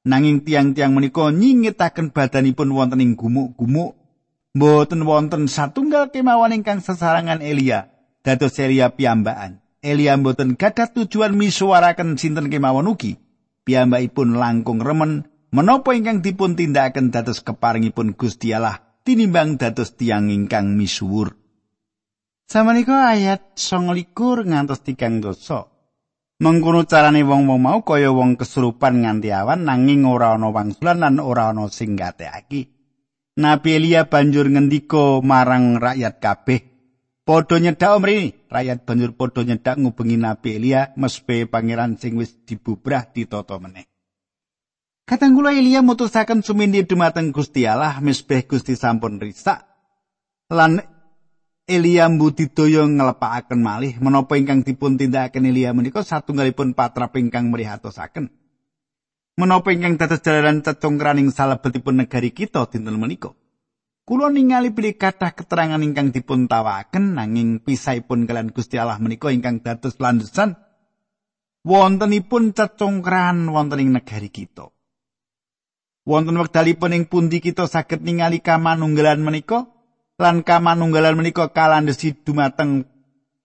Nanging 0.08 0.48
tiang-tiang 0.48 0.96
menika 0.96 1.28
nyingitaken 1.28 2.08
badanipun 2.08 2.72
wonten 2.72 3.04
ing 3.04 3.20
gumuk-gumuk. 3.20 4.00
Mboten 4.56 5.04
wonten 5.04 5.44
satunggal 5.44 6.08
kemawon 6.08 6.56
ingkang 6.56 6.80
sesarangan 6.80 7.44
Elia. 7.44 7.92
Dados 8.24 8.56
Elia 8.56 8.96
piyambakan. 8.96 9.60
Elia 9.84 10.16
mboten 10.16 10.56
gadah 10.56 10.88
tujuan 10.88 11.36
misuwaraken 11.36 12.16
sinten 12.16 12.48
kemawon 12.48 12.88
ugi. 12.88 13.20
Piyambakipun 13.68 14.40
langkung 14.40 14.80
remen 14.80 15.28
menapa 15.52 15.92
ingkang 15.92 16.24
dipun 16.24 16.56
tindakaken 16.56 17.12
dados 17.12 17.44
keparingipun 17.44 18.16
Gusti 18.16 18.56
Allah 18.56 18.80
tinimbang 19.04 19.60
dados 19.60 20.00
tiang 20.00 20.32
ingkang 20.32 20.80
misuwur. 20.80 21.39
Samanika 22.50 23.14
ayat 23.14 23.54
29 23.54 24.10
ngantos 24.50 24.82
3 24.82 25.22
dosa. 25.22 25.70
Mengkono 26.42 26.82
carane 26.82 27.22
wong-wong 27.22 27.62
mau 27.62 27.78
kaya 27.86 28.10
wong 28.10 28.34
kesurupan 28.34 29.06
nganti 29.06 29.30
awan 29.30 29.62
nanging 29.62 30.02
ora 30.02 30.34
ana 30.34 30.50
wangsulan 30.50 30.98
lan 30.98 31.22
ora 31.22 31.54
ana 31.54 31.70
sing 31.70 31.94
gateaki. 31.94 32.66
Nabi 33.38 33.78
Elia 33.78 34.10
banjur 34.10 34.50
ngendika 34.50 35.22
marang 35.22 35.78
rakyat 35.78 36.18
kabeh, 36.18 36.60
padha 37.22 37.62
nyedak 37.62 38.02
mrene. 38.02 38.50
Rakyat 38.50 38.82
banjur 38.82 39.14
padha 39.14 39.46
nyedak 39.46 39.78
ngubengi 39.78 40.18
Nabi 40.18 40.48
Elia 40.58 40.90
mespe 40.98 41.46
pangeran 41.46 42.02
sing 42.02 42.18
wis 42.18 42.34
dibubrah 42.42 43.14
ditata 43.14 43.62
meneh. 43.62 43.86
Kadang 45.06 45.38
kula 45.38 45.54
Elia 45.54 45.86
mutusaken 45.86 46.42
sumindi 46.42 46.82
dumateng 46.82 47.30
Gusti 47.30 47.62
Allah 47.62 48.02
mesbeh 48.02 48.42
Gusti 48.42 48.74
sampun 48.74 49.22
risak 49.22 49.70
lan 50.50 50.82
Elia 51.70 52.10
mbudidaya 52.10 52.82
nglepakaken 52.82 53.62
malih 53.62 53.94
menapa 54.02 54.34
ingkang 54.34 54.66
dipun 54.66 54.98
tindakaken 54.98 55.46
Elia 55.46 55.70
menika 55.70 56.02
satunggalipun 56.02 56.74
patrap 56.74 57.14
ingkang 57.14 57.54
mrihatosaken. 57.54 58.26
Menapa 59.38 59.70
ingkang 59.70 59.94
dados 59.94 60.18
jalaran 60.26 60.66
cecongkraning 60.66 61.30
salebetipun 61.30 62.02
negari 62.02 62.34
kita 62.34 62.66
dinten 62.66 62.98
menika. 62.98 63.30
Kula 64.02 64.26
ningali 64.26 64.74
pilih 64.74 64.98
kathah 64.98 65.30
keterangan 65.30 65.78
ingkang 65.78 66.10
dipun 66.10 66.50
tawaken 66.50 67.14
nanging 67.14 67.62
pisahipun 67.62 68.26
kalian 68.26 68.50
Gusti 68.50 68.74
Allah 68.74 68.98
menika 68.98 69.30
ingkang 69.30 69.62
dados 69.62 69.94
landesan 70.02 70.58
wontenipun 71.62 72.50
cecongkran 72.50 73.46
wonten 73.46 73.78
ing 73.78 73.94
negari 73.94 74.26
kita. 74.26 74.74
Wonten 76.02 76.34
wekdalipun 76.42 76.98
ing 76.98 77.06
pundi 77.06 77.38
kita 77.38 77.70
saged 77.70 78.02
ningali 78.02 78.42
kamanunggalan 78.42 79.22
menika? 79.22 79.70
Lan 80.20 80.44
kamanunggalan 80.44 81.16
menika 81.16 81.48
kalandhesi 81.48 82.12
dumateng 82.12 82.84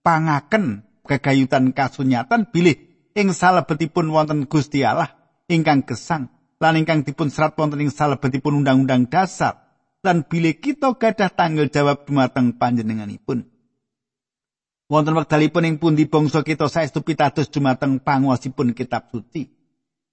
pangaken 0.03 0.84
kegayutan 1.08 1.72
kasunyatan 1.72 2.51
bilih 2.51 2.75
ing 3.15 3.32
salebetipun 3.32 4.12
wonten 4.12 4.44
Gusti 4.51 4.84
Allah 4.84 5.15
ingkang 5.48 5.88
gesang 5.88 6.27
lan 6.60 6.75
ingkang 6.75 7.08
dipun 7.08 7.32
serat 7.32 7.55
wonten 7.55 7.79
ing 7.79 7.96
salebetipun 7.96 8.60
undang-undang 8.60 9.08
dasar 9.08 9.65
lan 10.03 10.27
bilih 10.27 10.60
kita 10.60 11.00
gadah 11.00 11.32
tanggung 11.34 11.72
jawab 11.72 12.05
dumateng 12.05 12.53
panjenenganipun. 12.60 13.50
Wonten 14.86 15.17
wektalipun 15.17 15.65
ing 15.65 15.75
pundi 15.82 16.05
bangsa 16.05 16.46
kita 16.46 16.70
saestu 16.70 17.01
pitados 17.01 17.50
dumateng 17.50 17.98
panguwasipun 17.98 18.77
kitab 18.77 19.10
suci. 19.10 19.50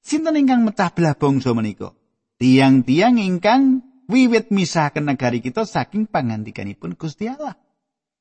Sinten 0.00 0.40
ingkang 0.40 0.64
mecah 0.64 0.88
belah 0.97 1.12
bangsa 1.12 1.52
menika? 1.52 1.92
Tiang-tiang 2.40 3.21
ingkang 3.21 3.91
wiwit 4.11 4.50
misahaken 4.50 5.11
negari 5.11 5.38
kita 5.42 5.66
saking 5.66 6.11
pangandikanipun 6.11 6.94
Gusti 6.99 7.30
Allah. 7.30 7.59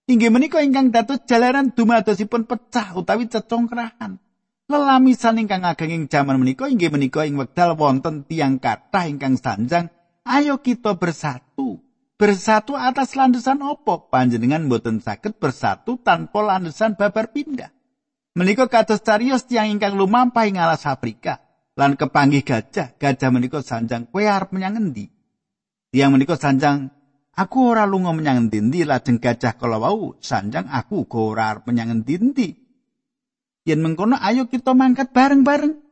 Inggih 0.10 0.34
menika 0.34 0.60
ingkang 0.60 0.90
dados 0.90 1.24
jalaran 1.30 1.72
dumadosipun 1.72 2.50
pecah 2.50 2.98
utawi 2.98 3.30
cecongkrahan. 3.30 4.18
Lelamisan 4.68 5.40
ingkang 5.40 5.68
ageng 5.68 5.92
ing 5.92 6.04
jaman 6.08 6.40
menika 6.42 6.68
inggih 6.68 6.92
menika 6.92 7.24
ing 7.28 7.36
wekdal 7.38 7.76
wonten 7.76 8.24
tiang 8.28 8.58
kathah 8.58 9.08
ingkang 9.08 9.36
sanjang, 9.36 9.92
ayo 10.28 10.60
kita 10.60 10.96
bersatu. 10.96 11.80
Bersatu 12.16 12.78
atas 12.78 13.18
landasan 13.18 13.66
opo 13.66 14.12
panjenengan 14.12 14.70
boten 14.70 15.02
saged 15.02 15.42
bersatu 15.42 15.98
tanpa 16.00 16.40
landasan 16.46 16.94
babar 16.94 17.34
pindah. 17.34 17.74
Menika 18.38 18.70
kados 18.72 19.02
carios 19.04 19.44
tiang 19.50 19.68
ingkang 19.68 19.98
lumampah 19.98 20.48
ing 20.48 20.62
alas 20.62 20.88
Afrika. 20.88 21.44
Lan 21.76 21.96
kepanggih 21.96 22.44
gajah 22.44 22.96
gajah 23.00 23.30
menika 23.32 23.64
sanjang 23.64 24.08
kowe 24.12 24.24
arep 24.24 24.52
menyang 24.52 24.80
tiang 25.92 26.16
menika 26.16 26.40
sanjang 26.40 26.88
aku 27.36 27.58
ora 27.72 27.84
lunga 27.84 28.16
menyang 28.16 28.48
endi 28.48 28.88
lajeng 28.88 29.20
gajah 29.20 29.60
kala 29.60 29.78
wau 29.78 30.16
sanjang 30.24 30.72
aku 30.72 31.06
uga 31.06 31.20
ora 31.20 31.44
arep 31.52 31.68
menyang 31.68 32.02
endi 32.02 32.48
yen 33.68 33.80
mengkono 33.84 34.16
ayo 34.18 34.48
kita 34.48 34.72
mangkat 34.72 35.12
bareng-bareng 35.12 35.92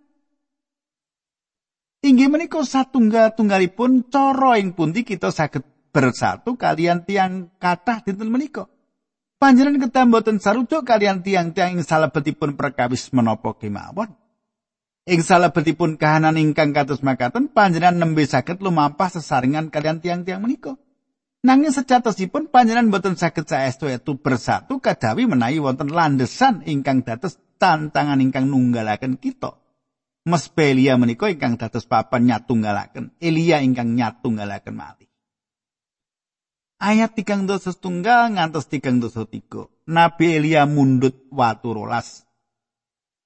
Inggih 2.00 2.32
menika 2.32 2.64
satunggal-tunggalipun 2.64 4.08
cara 4.08 4.56
ing 4.56 4.72
pundi 4.72 5.04
kita 5.04 5.36
saged 5.36 5.68
bersatu 5.92 6.56
kalian 6.56 7.04
tiang 7.04 7.52
kathah 7.60 8.00
dinten 8.00 8.32
menika. 8.32 8.72
Panjenengan 9.40 9.88
kedah 9.88 10.08
mboten 10.08 10.40
sarujuk 10.40 10.88
kalian 10.88 11.24
tiang-tiang 11.24 11.80
ing 11.80 11.84
salebetipun 11.84 12.56
perkawis 12.56 13.12
menapa 13.12 13.52
kemawon. 13.56 14.16
Ing 15.08 15.22
salebetipun 15.24 15.96
kahanan 15.96 16.36
ingkang 16.36 16.76
kados 16.76 17.00
makaten 17.00 17.48
panjenengan 17.48 18.02
nembe 18.02 18.28
saged 18.28 18.60
lumampah 18.60 19.08
sesaringan 19.08 19.72
kalian 19.72 20.04
tiang-tiang 20.04 20.44
menika. 20.44 20.76
Nanging 21.40 21.72
sejatosipun 21.72 22.52
panjenengan 22.52 22.92
mboten 22.92 23.16
saged 23.16 23.48
saestu 23.48 23.88
itu 23.88 24.20
bersatu 24.20 24.84
kadawi 24.84 25.24
menawi 25.24 25.64
wonten 25.64 25.88
landesan 25.94 26.68
ingkang 26.68 27.08
dados 27.08 27.40
tantangan 27.56 28.20
ingkang 28.20 28.52
nunggalaken 28.52 29.16
kita. 29.16 29.56
Mespelia 30.28 31.00
menika 31.00 31.32
ingkang 31.32 31.56
dados 31.56 31.88
papan 31.88 32.28
nyatunggalaken, 32.28 33.16
Elia 33.24 33.64
ingkang 33.64 33.96
nyatunggalaken 33.96 34.76
malih. 34.76 35.10
ayat 36.80 37.12
tigang 37.14 37.44
dosa 37.44 37.76
setunggal 37.76 38.32
ngantos 38.34 38.72
tigang 38.72 39.04
dosa 39.04 39.28
tiga. 39.28 39.68
Nabi 39.86 40.40
Elia 40.40 40.64
mundut 40.64 41.28
watu 41.30 41.76
rolas. 41.76 42.24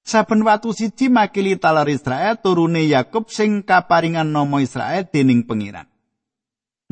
Saben 0.04 0.44
watu 0.44 0.76
siji 0.76 1.08
makili 1.08 1.56
talar 1.56 1.88
Israel 1.88 2.36
turune 2.36 2.84
Yakub 2.84 3.32
sing 3.32 3.64
kaparingan 3.64 4.28
nama 4.28 4.60
Israel 4.60 5.08
dening 5.08 5.48
pengiran. 5.48 5.88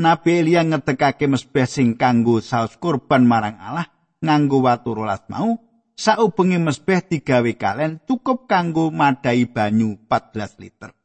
Nabi 0.01 0.41
Elia 0.41 0.65
ngetekake 0.65 1.29
mesbeh 1.29 1.69
sing 1.69 2.01
kanggo 2.01 2.41
saus 2.41 2.81
kurban 2.81 3.29
marang 3.29 3.61
Allah 3.61 3.93
nganggo 4.25 4.65
watu 4.65 4.97
rolas 4.97 5.21
mau 5.29 5.61
saubengi 5.93 6.57
mesbeh 6.57 7.05
digawe 7.05 7.53
kalen 7.61 8.01
cukup 8.09 8.49
kanggo 8.49 8.89
madai 8.89 9.45
banyu 9.45 10.01
14 10.09 10.57
liter. 10.57 10.97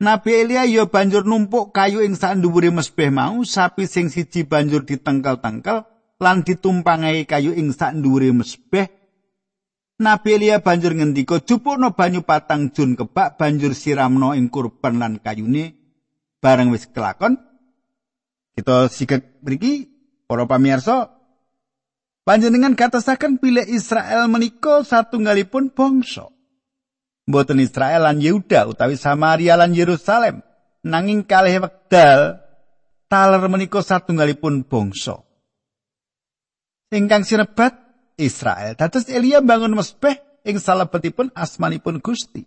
Nabi 0.00 0.30
Elia 0.36 0.68
ya 0.68 0.84
banjur 0.84 1.24
numpuk 1.24 1.72
kayu 1.72 2.04
ing 2.04 2.16
sandhuwure 2.16 2.68
mesbeh 2.72 3.08
mau, 3.12 3.40
sapi 3.44 3.84
sing 3.84 4.08
siji 4.08 4.48
banjur 4.48 4.88
ditengkel-tengkel 4.88 5.84
lan 6.20 6.40
ditumpangai 6.40 7.24
kayu 7.24 7.56
ing 7.56 7.72
sandhuwure 7.72 8.32
mesbeh. 8.32 8.99
Nabi 10.00 10.40
Elia 10.40 10.64
banjur 10.64 10.96
ngendika, 10.96 11.44
"Jupukno 11.44 11.92
banyu 11.92 12.24
patang 12.24 12.72
jun 12.72 12.96
kebak 12.96 13.36
banjur 13.36 13.76
siramno 13.76 14.32
ing 14.32 14.48
kurban 14.48 14.96
lan 14.96 15.20
kayune." 15.20 15.76
Bareng 16.40 16.72
wis 16.72 16.88
kelakon, 16.88 17.36
kita 18.56 18.88
siket 18.88 19.44
mriki 19.44 19.92
para 20.24 20.48
pamirsa 20.48 21.12
panjenengan 22.24 22.72
katasaken 22.72 23.36
pilih 23.36 23.68
Israel 23.68 24.24
menika 24.24 24.80
satunggalipun 24.80 25.76
bangsa. 25.76 26.32
mboten 27.30 27.62
Israel 27.62 28.10
lan 28.10 28.18
Yehuda 28.18 28.66
utawi 28.66 28.98
Samaria 28.98 29.54
lan 29.54 29.70
Yerusalem 29.70 30.42
nanging 30.82 31.22
kalih 31.22 31.62
wekdal 31.62 32.42
taler 33.06 33.42
menika 33.46 33.86
satunggalipun 33.86 34.66
bangsa 34.66 35.22
ingkang 36.90 37.22
sinebat 37.22 37.89
Israel. 38.20 38.76
Dados 38.76 39.08
Elia 39.08 39.40
bangun 39.40 39.72
mesbeh 39.72 40.44
ing 40.44 40.60
salebetipun 40.60 41.32
asmanipun 41.32 42.04
Gusti. 42.04 42.44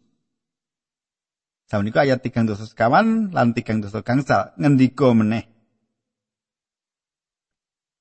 Sawenika 1.65 2.05
ayat 2.05 2.21
3 2.21 2.45
dosa 2.45 2.69
sekawan 2.69 3.33
lan 3.33 3.57
3 3.57 3.81
dosa 3.81 4.05
gangsal. 4.05 4.53
Ngendika 4.61 5.09
meneh? 5.17 5.49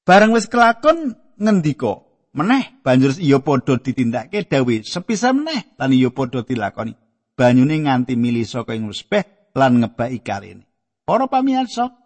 Bareng 0.04 0.34
wis 0.36 0.50
kelakon 0.50 1.16
ngendika 1.40 2.04
meneh? 2.36 2.82
Banjur 2.84 3.16
iya 3.16 3.40
padha 3.40 3.80
ditindakake 3.80 4.44
dawe 4.44 4.74
sepisa 4.84 5.32
meneh? 5.32 5.72
Lan 5.80 5.94
iya 5.94 6.12
padha 6.12 6.44
dilakoni. 6.44 6.92
Banyune 7.32 7.80
nganti 7.88 8.12
mili 8.12 8.44
saka 8.44 8.76
ing 8.76 8.92
mesbeh 8.92 9.54
lan 9.56 9.80
ngebaki 9.80 10.20
karene. 10.20 10.68
Para 11.08 11.30
pamirsa 11.30 11.96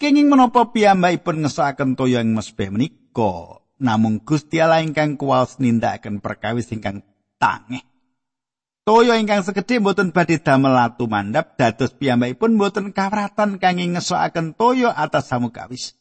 kenging 0.00 0.26
menapa 0.26 0.74
piyambakipun 0.74 1.44
ngesakaken 1.44 1.94
toya 1.94 2.24
ing 2.24 2.34
mesbeh 2.34 2.72
menika 2.72 3.62
namung 3.80 4.20
Gusti 4.22 4.60
Allah 4.60 4.84
ingkang 4.84 5.16
kuwas 5.16 5.56
nindakaken 5.56 6.20
perkawis 6.20 6.68
ingkang 6.70 7.02
tangeh 7.40 7.82
toya 8.84 9.16
ingkang 9.16 9.40
segede 9.42 9.80
mboten 9.80 10.12
badhe 10.12 10.38
damel 10.38 10.76
latu 10.76 11.08
mandhap 11.08 11.56
dados 11.56 11.96
piyambakipun 11.96 12.60
mboten 12.60 12.92
kawratan 12.92 13.56
kangge 13.56 13.88
ngesakaken 13.88 14.54
toya 14.54 14.92
atas 14.92 15.32
samukawis 15.32 15.98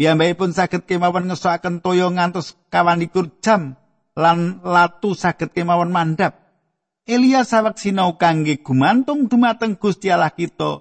Piyambakipun 0.00 0.56
saged 0.56 0.88
kemawon 0.88 1.28
ngesokaken 1.28 1.84
toya 1.84 2.08
ngantos 2.08 2.56
kawanikur 2.72 3.36
jam 3.44 3.76
lan 4.16 4.64
latu 4.64 5.12
saged 5.12 5.52
kemawon 5.52 5.92
mandhap. 5.92 6.40
Elia 7.04 7.44
sawek 7.44 7.76
sinau 7.76 8.16
kangge 8.16 8.64
gumantung 8.64 9.28
dumateng 9.28 9.76
Gusti 9.76 10.08
Allah 10.08 10.32
kita. 10.32 10.80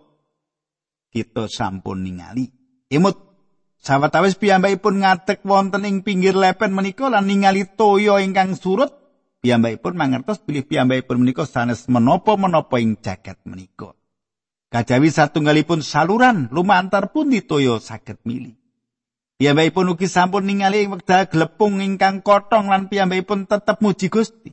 Kita 1.12 1.52
sampun 1.52 2.00
ningali. 2.00 2.48
Imut 2.88 3.29
sawetawis 3.80 4.36
piyambakipun 4.36 5.02
ngadeg 5.02 5.40
wonten 5.48 5.88
ing 5.88 6.04
pinggir 6.04 6.36
lepen 6.36 6.76
menika 6.76 7.08
lan 7.08 7.28
ningali 7.28 7.66
toya 7.66 8.20
ingkang 8.20 8.56
surut. 8.60 8.92
Piyambakipun 9.40 9.96
mangertos 9.96 10.44
bilih 10.44 10.68
piyambakipun 10.68 11.24
menika 11.24 11.48
sanes 11.48 11.88
menapa-menapa 11.88 12.76
ing 12.84 13.00
jagat 13.00 13.40
menika. 13.48 13.96
Kajawi 14.70 15.10
satunggalipun 15.10 15.82
saluran 15.82 16.52
lumantar 16.52 17.10
pundi 17.16 17.42
toya 17.42 17.80
saged 17.80 18.20
milih. 18.28 18.60
Piyambakipun 19.40 19.96
ugi 19.96 20.12
sampun 20.12 20.44
ningali 20.44 20.84
ing 20.84 20.92
wekdal 20.92 21.32
glepung 21.32 21.80
ingkang 21.80 22.20
kotong 22.20 22.68
lan 22.68 22.92
piyambakipun 22.92 23.48
tetep 23.48 23.80
muji 23.80 24.12
Gusti. 24.12 24.52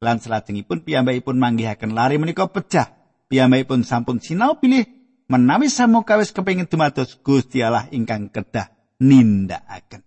Lan 0.00 0.18
salajengipun 0.18 0.82
piyambakipun 0.82 1.36
manggihaken 1.36 1.92
lari 1.92 2.16
menika 2.16 2.48
pecah. 2.48 2.88
Piyambakipun 3.28 3.84
sampun 3.84 4.18
sinau 4.24 4.56
pilih 4.56 5.01
menawi 5.32 5.72
samukawis 5.72 6.36
kepengin 6.36 6.68
dumados 6.68 7.16
Gusti 7.24 7.64
Allah 7.64 7.88
ingkang 7.88 8.28
kedah 8.28 8.68
nindakaken. 9.00 10.04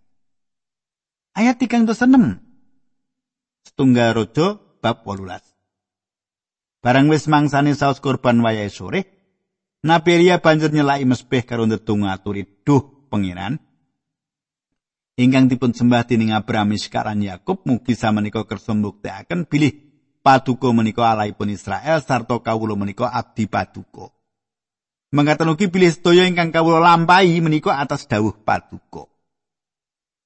Ayat 1.33 1.57
36. 1.57 2.37
Setunggal 3.65 4.13
Raja 4.13 4.61
bab 4.79 5.01
18. 5.01 5.41
Barang 6.85 7.09
wis 7.09 7.25
mangsane 7.25 7.73
saus 7.73 7.97
kurban 7.97 8.37
wayahe 8.45 8.69
sore, 8.69 9.09
Nabi 9.81 10.21
Elia 10.21 10.37
banjur 10.37 10.69
nyelaki 10.69 11.05
mesbeh 11.09 11.41
karo 11.41 11.65
ndedonga 11.65 12.13
aturi, 12.13 12.45
"Duh, 12.61 13.09
pangeran, 13.09 13.57
ingkang 15.19 15.49
dipun 15.49 15.73
sembah 15.73 16.07
dening 16.07 16.31
Abraham 16.31 16.77
Iskaran 16.77 17.19
Yakub 17.19 17.65
mugi 17.67 17.97
samenika 17.97 18.45
kersa 18.45 18.77
mbuktekaken 18.77 19.49
bilih 19.49 19.73
paduka 20.23 20.71
menika 20.71 21.05
alaipun 21.11 21.51
Israel 21.51 21.99
sarta 21.99 22.39
kawula 22.39 22.79
menika 22.79 23.11
abdi 23.11 23.45
paduka. 23.45 24.14
Mangkaten 25.15 25.47
ugi 25.47 25.71
bilih 25.71 25.95
sedaya 25.95 26.27
ingkang 26.27 26.51
kawula 26.51 26.83
lampahi 26.83 27.39
menika 27.39 27.79
atas 27.79 28.03
dawuh 28.03 28.35
paduka. 28.35 29.07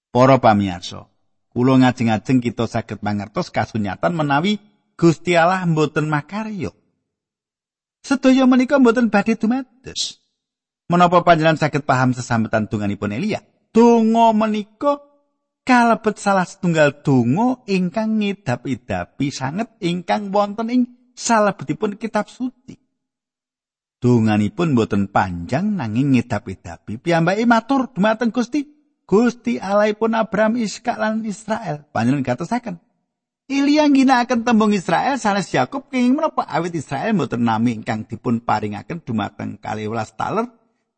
Para 0.09 0.41
pamirsa, 0.41 1.05
kula 1.53 1.77
ngajeng-ajeng 1.85 2.41
kita 2.41 2.65
saged 2.65 3.05
mangertos 3.05 3.53
kasunyatan 3.53 4.17
menawi 4.17 4.57
Gusti 4.97 5.37
Allah 5.37 5.61
mboten 5.69 6.09
makarya. 6.09 6.73
Sedaya 8.01 8.49
menika 8.49 8.81
mboten 8.81 9.13
badhe 9.13 9.37
dumados. 9.37 10.17
Menapa 10.89 11.21
panjenengan 11.21 11.61
saged 11.61 11.85
paham 11.85 12.17
sesambetan 12.17 12.65
donganipun 12.65 13.13
Elia? 13.13 13.45
donga 13.69 14.33
menika 14.33 15.01
kalebet 15.65 16.17
salah 16.17 16.45
setunggal 16.45 17.05
donga 17.05 17.61
ingkang 17.69 18.17
ngidap-idapi 18.17 19.29
sanget 19.29 19.69
ingkang 19.81 20.33
wonten 20.33 20.73
ing 20.73 20.81
salebetipun 21.13 21.97
kitab 22.01 22.25
suci. 22.25 22.88
Donganipun 23.99 24.79
boten 24.79 25.11
panjang 25.11 25.75
nanging 25.75 26.15
ngidap-idapi 26.15 27.03
piyambake 27.03 27.43
matur. 27.43 27.91
Dumateng 27.91 28.31
Gusti, 28.31 28.63
Gusti 29.03 29.59
Allahipun 29.59 30.15
Abraham, 30.15 30.55
Iskak 30.55 30.95
lan 30.95 31.27
Israel. 31.27 31.83
Panjenengan 31.91 32.35
katasaken, 32.35 32.79
Ilya 33.49 33.89
ngginakaken 33.89 34.45
tembung 34.45 34.69
Israel 34.77 35.17
sanes 35.17 35.49
Yakub 35.49 35.89
kenging 35.89 36.21
menapa? 36.21 36.45
Awit 36.45 36.77
Israel 36.77 37.17
mboten 37.17 37.41
nami 37.41 37.81
ingkang 37.81 38.05
dipun 38.05 38.45
paringaken 38.45 39.01
dumateng 39.01 39.57
12 39.57 39.89
taler 40.13 40.45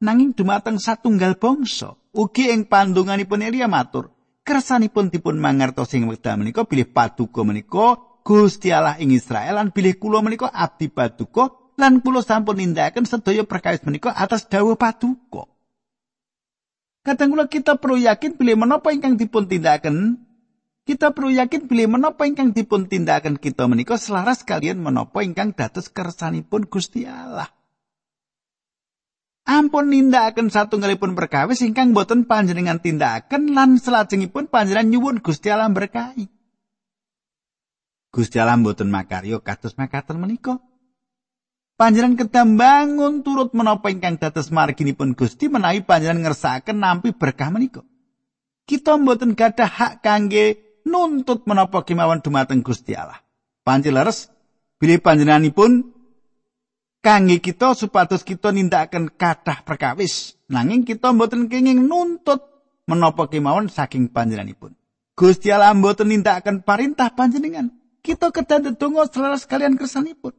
nanging 0.03 0.35
dumateng 0.35 0.75
satunggal 0.75 1.39
bangsa. 1.39 1.95
Ugi 2.11 2.51
ing 2.51 2.67
pandunganipun 2.67 3.39
Elia 3.39 3.71
matur, 3.71 4.11
kersanipun 4.43 5.07
dipun 5.07 5.39
mangertos 5.39 5.95
ing 5.95 6.11
wekdal 6.11 6.43
menika 6.43 6.67
bilih 6.67 6.91
paduka 6.91 7.39
menika 7.47 7.95
Gusti 8.19 8.75
Allah 8.75 8.99
ing 8.99 9.15
Israel 9.15 9.55
lan 9.55 9.71
bilih 9.71 9.95
kula 9.95 10.19
menika 10.19 10.51
abdi 10.51 10.91
paduka 10.91 11.60
lan 11.79 12.03
kula 12.03 12.25
sampun 12.25 12.59
nindakaken 12.59 13.07
sedaya 13.07 13.43
perkawis 13.47 13.83
menika 13.87 14.11
atas 14.11 14.47
dawuh 14.47 14.75
paduka. 14.75 15.47
Kadang 17.01 17.33
kula 17.33 17.45
kita 17.49 17.79
perlu 17.81 17.97
yakin 18.01 18.37
bilih 18.37 18.57
menapa 18.59 18.93
ingkang 18.93 19.17
dipun 19.17 19.49
tindakaken 19.49 20.21
kita 20.81 21.13
perlu 21.13 21.29
yakin 21.29 21.69
bilih 21.69 21.87
menapa 21.93 22.25
ingkang 22.25 22.57
dipun 22.57 22.89
tindakaken 22.89 23.37
kita 23.37 23.69
menika 23.69 24.01
selaras 24.01 24.41
kalian 24.41 24.81
menapa 24.81 25.21
ingkang 25.21 25.53
dados 25.53 25.93
kersanipun 25.93 26.65
Gusti 26.65 27.05
Allah. 27.05 27.47
Ampun 29.45 29.89
nindakaken 29.93 30.49
satunggalipun 30.49 31.13
perkawis 31.13 31.61
ingkang 31.61 31.93
boten 31.93 32.25
panjenengan 32.25 32.81
tindakaken 32.81 33.53
lan 33.53 33.77
selajengipun 33.77 34.49
panjenengan 34.49 34.89
nyuwun 34.89 35.17
Gusti 35.21 35.53
Allah 35.53 35.69
berkahi. 35.69 36.25
Gusti 38.09 38.37
Allah 38.41 38.57
boten 38.57 38.89
makaryo 38.89 39.45
kados 39.45 39.77
makaten 39.77 40.17
menika. 40.17 40.57
Panjenengan 41.81 42.13
kedam 42.13 42.61
bangun 42.61 43.25
turut 43.25 43.57
menapa 43.57 43.89
ingkang 43.89 44.21
dados 44.21 44.53
marginipun 44.53 45.17
Gusti 45.17 45.49
menawi 45.49 45.81
panjenengan 45.81 46.29
ngersakaken 46.29 46.77
nampi 46.77 47.09
berkah 47.09 47.49
menika. 47.49 47.81
Kita 48.69 49.01
mboten 49.01 49.33
gadah 49.33 49.65
hak 49.65 50.05
kangge 50.05 50.61
nuntut 50.85 51.49
menapa 51.49 51.81
kemawon 51.81 52.21
dumateng 52.21 52.61
Gusti 52.61 52.93
Allah. 52.93 53.17
Panjenengan 53.65 54.13
bilih 54.77 55.01
panjenenganipun 55.01 55.89
kangge 57.01 57.41
kita 57.41 57.73
supados 57.73 58.21
kita 58.21 58.53
nindakaken 58.53 59.17
kathah 59.17 59.65
perkawis. 59.65 60.37
Nanging 60.53 60.85
kita 60.85 61.09
mboten 61.09 61.49
kenging 61.49 61.89
nuntut 61.89 62.45
menapa 62.85 63.25
kemawon 63.25 63.73
saking 63.73 64.13
panjenenganipun. 64.13 64.77
Gusti 65.17 65.49
Allah 65.49 65.73
mboten 65.73 66.13
nindakaken 66.13 66.61
parintah 66.61 67.09
panjenengan. 67.17 67.73
Kita 68.05 68.29
kedah 68.29 68.69
ndedonga 68.69 69.09
selaras 69.09 69.49
kalian 69.49 69.81
kersanipun. 69.81 70.37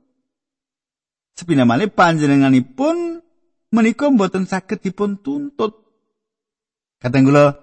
Sepina 1.33 1.65
malih 1.65 1.89
panjenenganipun 1.89 3.25
menika 3.73 4.13
mboten 4.13 4.45
saged 4.45 4.85
dipun 4.85 5.17
tuntut. 5.21 5.81
Kadang 7.01 7.27
kula 7.27 7.57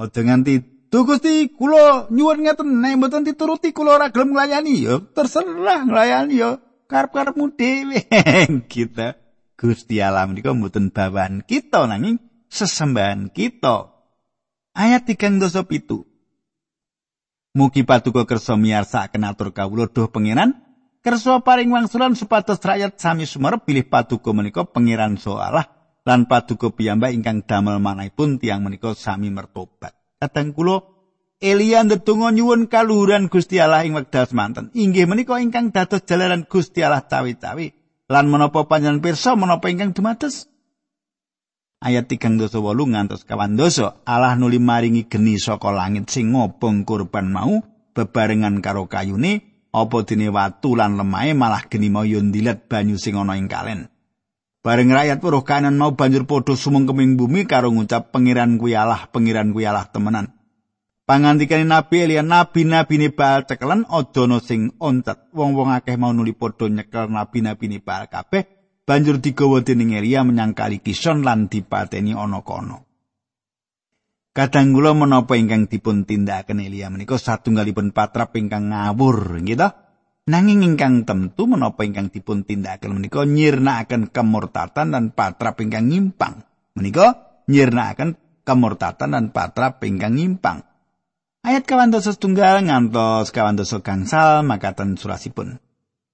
aja 0.00 0.20
nganti 0.24 0.72
Duh 0.92 1.08
Gusti, 1.08 1.48
kula 1.48 2.12
nyuwun 2.12 2.44
ngeten 2.44 2.84
nek 2.84 3.00
mboten 3.00 3.24
dituruti 3.24 3.72
kula 3.72 3.96
ora 3.96 4.12
gelem 4.12 4.36
nglayani 4.36 4.84
ya 4.84 5.00
terserah 5.00 5.88
nglayani 5.88 6.36
ya 6.36 6.60
karep-karepmu 6.84 7.48
dhewe. 7.56 8.04
kita 8.72 9.16
Gusti 9.56 10.04
Allah 10.04 10.28
menika 10.28 10.52
mboten 10.52 10.92
bawahan 10.92 11.40
kita 11.48 11.88
nanging 11.88 12.20
sesembahan 12.52 13.32
kita. 13.32 13.88
Ayat 14.76 15.08
3 15.08 15.40
dosa 15.40 15.64
pitu. 15.64 16.04
Mugi 17.56 17.88
patuko 17.88 18.28
kersa 18.28 18.60
miyarsakaken 18.60 19.28
atur 19.28 19.56
kawula 19.56 19.88
duh 19.88 20.12
pangeran 20.12 20.60
kersa 21.02 21.42
paring 21.42 21.68
wangsulan 21.74 22.14
supados 22.14 22.62
rakyat 22.62 22.94
sami 22.96 23.26
sumerep 23.26 23.66
pilih 23.66 23.84
paduka 23.90 24.30
menika 24.30 24.62
pangeran 24.62 25.18
soalah 25.18 25.66
lan 26.06 26.30
paduka 26.30 26.70
piyambak 26.70 27.10
ingkang 27.10 27.42
damel 27.42 27.82
manahipun 27.82 28.38
tiang 28.38 28.62
menika 28.62 28.94
sami 28.94 29.28
mertobat. 29.34 29.98
Kadang 30.22 30.54
kula 30.54 30.86
Elia 31.42 31.82
ndedonga 31.82 32.30
nyuwun 32.30 32.70
kaluhuran 32.70 33.26
Gusti 33.26 33.58
Allah 33.58 33.82
ing 33.82 33.98
wekdal 33.98 34.30
semanten. 34.30 34.70
Inggih 34.78 35.10
menika 35.10 35.42
ingkang 35.42 35.74
dados 35.74 36.06
jalaran 36.06 36.46
Gusti 36.46 36.86
Allah 36.86 37.02
cawi-cawi. 37.02 37.74
Lan 38.06 38.30
menapa 38.30 38.70
panjenengan 38.70 39.02
pirsa 39.02 39.34
menapa 39.34 39.66
ingkang 39.66 39.90
dumados? 39.90 40.46
Ayat 41.82 42.06
3 42.06 42.38
dosa 42.38 42.62
8 42.62 42.78
ngantos 42.94 43.26
kawan 43.26 43.58
dosa. 43.58 43.98
Allah 44.06 44.38
nuli 44.38 44.62
maringi 44.62 45.10
geni 45.10 45.34
saka 45.34 45.74
langit 45.74 46.14
sing 46.14 46.30
ngobong 46.30 46.86
kurban 46.86 47.34
mau 47.34 47.58
bebarengan 47.90 48.62
karo 48.62 48.86
kayune 48.86 49.51
apa 49.72 50.04
dene 50.04 50.28
watu 50.28 50.76
lan 50.76 51.00
lemahe 51.00 51.32
malah 51.32 51.64
geni 51.66 51.88
moyo 51.88 52.20
ndilet 52.20 52.68
banyu 52.68 53.00
sing 53.00 53.16
ana 53.16 53.40
ing 53.40 53.48
kalen. 53.48 53.88
Bareng 54.62 54.94
rakyat 54.94 55.18
weruh 55.18 55.42
kanan 55.42 55.74
mau 55.74 55.96
banjur 55.98 56.22
padha 56.22 56.54
sumengkeming 56.54 57.18
bumi 57.18 57.50
karo 57.50 57.74
ngucap 57.74 58.14
pengiran 58.14 58.60
kuwi 58.62 58.78
Allah, 58.78 59.10
pengiran 59.10 59.50
kuwi 59.50 59.66
Allah 59.66 59.90
temenan. 59.90 60.30
Pangandikane 61.02 61.66
Nabi 61.66 62.06
Elia 62.06 62.22
nabi-nabi 62.22 62.94
ne 62.94 63.08
Baal 63.10 63.42
cekelen 63.42 63.82
adono 63.90 64.38
sing 64.38 64.70
ontet. 64.78 65.34
Wong-wong 65.34 65.74
akeh 65.74 65.98
mau 65.98 66.14
nuli 66.14 66.30
padha 66.30 66.70
nyekel 66.70 67.10
nabi-nabi 67.10 67.66
ne 67.74 67.78
Baal 67.82 68.06
kabeh 68.06 68.46
banjur 68.86 69.18
digawa 69.18 69.66
dening 69.66 69.98
Elia 69.98 70.22
menyang 70.22 70.54
kali 70.54 70.78
Kison 70.78 71.26
lan 71.26 71.50
dipateni 71.50 72.14
ana 72.14 72.46
kono. 72.46 72.91
Kadang 74.32 74.72
kula 74.72 74.96
menapa 74.96 75.36
ingkang 75.36 75.68
dipun 75.68 76.08
tindakaken 76.08 76.64
Elia 76.64 76.88
menika 76.88 77.20
satunggalipun 77.20 77.92
patrap 77.92 78.32
ingkang 78.32 78.72
ngawur, 78.72 79.36
gitu. 79.44 79.68
Nanging 80.32 80.64
ingkang 80.64 81.04
tentu 81.04 81.44
menapa 81.44 81.84
ingkang 81.84 82.08
dipun 82.08 82.40
tindakaken 82.40 82.96
menika 82.96 83.28
nyirnakaken 83.28 84.08
kemurtatan 84.08 84.96
dan 84.96 85.12
patrap 85.12 85.60
ingkang 85.60 85.84
nyimpang. 85.84 86.48
Menika 86.72 87.44
nyirnakaken 87.44 88.16
kemurtatan 88.40 89.12
dan 89.12 89.36
patrap 89.36 89.84
ingkang 89.84 90.16
nyimpang. 90.16 90.64
Ayat 91.44 91.68
kawan 91.68 91.92
dosa 91.92 92.16
setunggal 92.16 92.64
ngantos 92.64 93.36
kawan 93.36 93.60
dosa 93.60 93.84
gangsal 93.84 94.40
makatan 94.48 94.96
surasipun. 94.96 95.60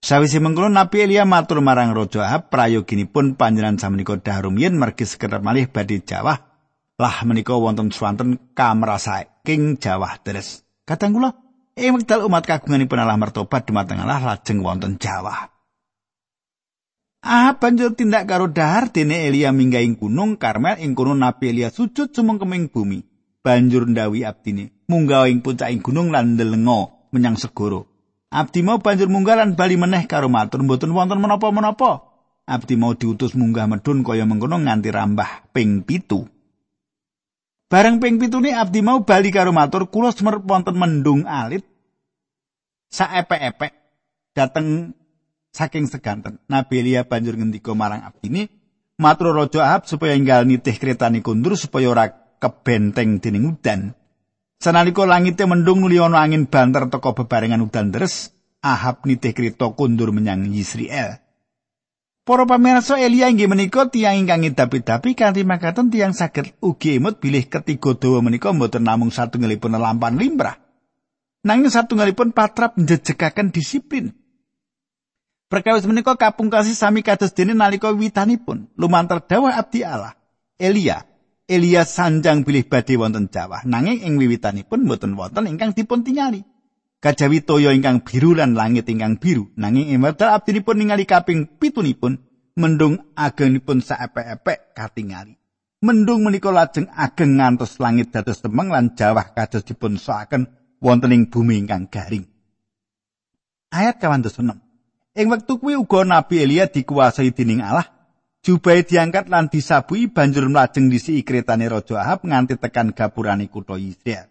Sawise 0.03 0.43
mengkono 0.43 0.75
Nabi 0.75 1.07
Elia 1.07 1.23
matur 1.23 1.63
marang 1.63 1.95
Raja 1.95 2.27
Ahab 2.27 2.51
prayoginipun 2.51 3.39
panjenengan 3.39 3.79
samenika 3.79 4.19
dahrum 4.19 4.59
yen 4.59 4.75
mergi 4.75 5.07
sekedar 5.07 5.39
malih 5.39 5.71
badhe 5.71 6.03
jawah 6.03 6.48
lah 6.99 7.23
menika 7.23 7.55
wonten 7.55 7.95
swanten 7.95 8.53
kamrasaking 8.59 9.79
Jawa 9.79 10.19
deres. 10.27 10.67
Kadang 10.83 11.15
kula 11.15 11.31
ing 11.79 11.95
wekdal 11.95 12.27
umat 12.27 12.43
kagunganipun 12.43 12.99
Allah 12.99 13.15
mertobat 13.15 13.71
dumateng 13.71 14.03
Allah 14.03 14.19
lajeng 14.35 14.59
wonten 14.67 14.99
Jawa. 14.99 15.47
Ah 17.23 17.55
banjur 17.55 17.95
tindak 17.95 18.27
karo 18.27 18.51
dahar 18.51 18.91
dene 18.91 19.31
Elia 19.31 19.55
minggahing 19.55 19.95
gunung 19.95 20.39
Karmel 20.39 20.83
ing 20.83 20.99
kono 20.99 21.15
Nabi 21.15 21.55
Elia 21.55 21.71
sujud 21.71 22.11
sumengkeming 22.11 22.75
bumi. 22.75 23.07
Banjur 23.47 23.87
ndawi 23.87 24.27
abdine 24.27 24.75
munggah 24.91 25.31
ing 25.31 25.39
puncaking 25.47 25.79
gunung 25.79 26.11
lan 26.11 26.35
ndelenga 26.35 26.91
menyang 27.15 27.39
segoro. 27.39 27.87
Abdi 28.29 28.61
mau 28.61 28.83
banjur 28.83 29.09
munggah 29.09 29.41
lan 29.41 29.57
bali 29.57 29.79
meneh 29.81 30.05
karo 30.05 30.29
matur 30.29 30.61
mboten 30.67 30.93
wonten 30.93 31.23
menapa-menapa. 31.23 32.05
Abdi 32.45 32.75
mau 32.75 32.93
diutus 32.93 33.39
munggah 33.39 33.71
medun 33.71 34.03
kaya 34.03 34.27
mengkono 34.27 34.59
nganti 34.61 34.91
rambah 34.91 35.55
ping 35.55 35.87
pitu. 35.87 36.27
Bareng 37.69 38.01
ping 38.01 38.17
pitune 38.17 38.57
abdi 38.57 38.81
mau 38.81 39.05
bali 39.05 39.29
karo 39.29 39.53
matur 39.53 39.93
kula 39.93 40.09
semer 40.09 40.41
wonten 40.41 40.73
mendung 40.73 41.29
alit 41.29 41.69
saepek-epek 42.89 43.73
dateng 44.33 44.97
saking 45.53 45.85
seganten. 45.85 46.41
Nabi 46.49 46.81
Elia 46.81 47.05
banjur 47.05 47.37
ngendika 47.37 47.77
marang 47.77 48.09
abdine 48.09 48.49
matur 48.97 49.37
raja 49.37 49.69
Ahab 49.69 49.85
supaya 49.85 50.17
enggal 50.17 50.49
nitih 50.49 50.81
kretane 50.81 51.21
kundur 51.21 51.61
supaya 51.61 51.93
ora 51.93 52.05
kebenteng 52.41 53.21
dening 53.21 53.53
udan. 53.53 53.93
Sanalika 54.59 55.05
langite 55.05 55.45
mendung 55.45 55.85
nuli 55.85 56.01
angin 56.01 56.49
banter 56.49 56.91
teka 56.91 57.15
bebarengan 57.15 57.63
udan 57.63 57.95
deres, 57.95 58.35
Ahab 58.65 59.07
nitih 59.07 59.31
kreta 59.37 59.71
kundur 59.77 60.11
menyang 60.11 60.51
Yisrael. 60.51 61.23
Para 62.29 62.45
pamirsa 62.45 63.01
Elia 63.01 63.33
inggih 63.33 63.49
menika 63.49 63.89
tiyang 63.89 64.21
ingkang 64.21 64.45
ngidapi-dapi 64.45 65.17
kanthi 65.17 65.49
makaten 65.49 65.89
tiyang 65.89 66.13
saged 66.13 66.61
ugi 66.61 67.01
emut 67.01 67.25
bilih 67.25 67.49
ketiga 67.49 67.97
dawa 67.97 68.21
menika 68.21 68.53
mboten 68.53 68.85
namung 68.85 69.09
satunggalipun 69.09 69.73
lampan 69.73 70.21
limrah. 70.21 70.61
Nanging 71.41 71.73
satunggalipun 71.73 72.37
patrap 72.37 72.77
njejekaken 72.77 73.49
disiplin. 73.49 74.13
Perkawis 75.49 75.89
menika 75.89 76.21
kapungkasi 76.21 76.77
sami 76.77 77.01
kados 77.01 77.33
dene 77.33 77.57
nalika 77.57 77.89
wiwitanipun 77.97 78.77
lumantar 78.77 79.25
dawuh 79.25 79.49
abdi 79.49 79.81
Allah. 79.89 80.13
Elia, 80.61 81.09
Elia 81.49 81.89
sanjang 81.89 82.45
bilih 82.45 82.69
badhe 82.69 83.01
wonten 83.01 83.33
Jawa, 83.33 83.65
nanging 83.65 84.05
ing 84.05 84.21
wiwitanipun 84.21 84.85
mboten 84.85 85.17
wonten 85.17 85.49
ingkang 85.49 85.73
dipun 85.73 86.05
tingali. 86.05 86.45
Kajawi 86.99 87.43
toya 87.43 87.75
ingkang 87.75 88.03
biru 88.03 88.35
lan 88.35 88.55
langit 88.55 88.87
ingkang 88.91 89.19
biru. 89.19 89.51
Nanging 89.59 89.91
emerda 89.95 90.35
abdinipun 90.35 90.79
ningali 90.79 91.05
kaping 91.07 91.59
pitunipun 91.59 92.23
mendung 92.59 93.15
agengipun 93.15 93.83
saepek-epek 93.83 94.75
katingali. 94.75 95.39
Mendung 95.79 96.27
menika 96.27 96.51
lajeng 96.51 96.91
ageng 96.91 97.39
ngantos 97.39 97.79
langit 97.79 98.11
dados 98.11 98.43
temeng 98.43 98.69
lan 98.69 98.99
jawah 98.99 99.31
kados 99.31 99.63
dipun 99.63 99.95
soaken 99.95 100.51
wonten 100.83 101.15
ing 101.15 101.31
bumi 101.31 101.63
ingkang 101.63 101.87
garing. 101.87 102.27
Ayat 103.71 104.03
26 104.03 104.59
ing 105.19 105.27
wektu 105.31 105.59
kuwi 105.59 105.79
uga 105.79 106.03
nabi 106.03 106.43
Elia 106.43 106.67
dikuasai 106.67 107.31
dening 107.35 107.63
Allah 107.63 107.99
Jubai 108.39 108.87
diangkat 108.87 109.27
lan 109.27 109.51
disabui 109.51 110.07
banjur 110.09 110.47
mlajeng 110.47 110.87
disi 110.87 111.19
ikretane 111.19 111.67
Raja 111.67 111.99
Ahab 111.99 112.23
nganti 112.23 112.55
tekan 112.55 112.95
gapurane 112.95 113.51
kutha 113.51 113.75
Israel. 113.77 114.31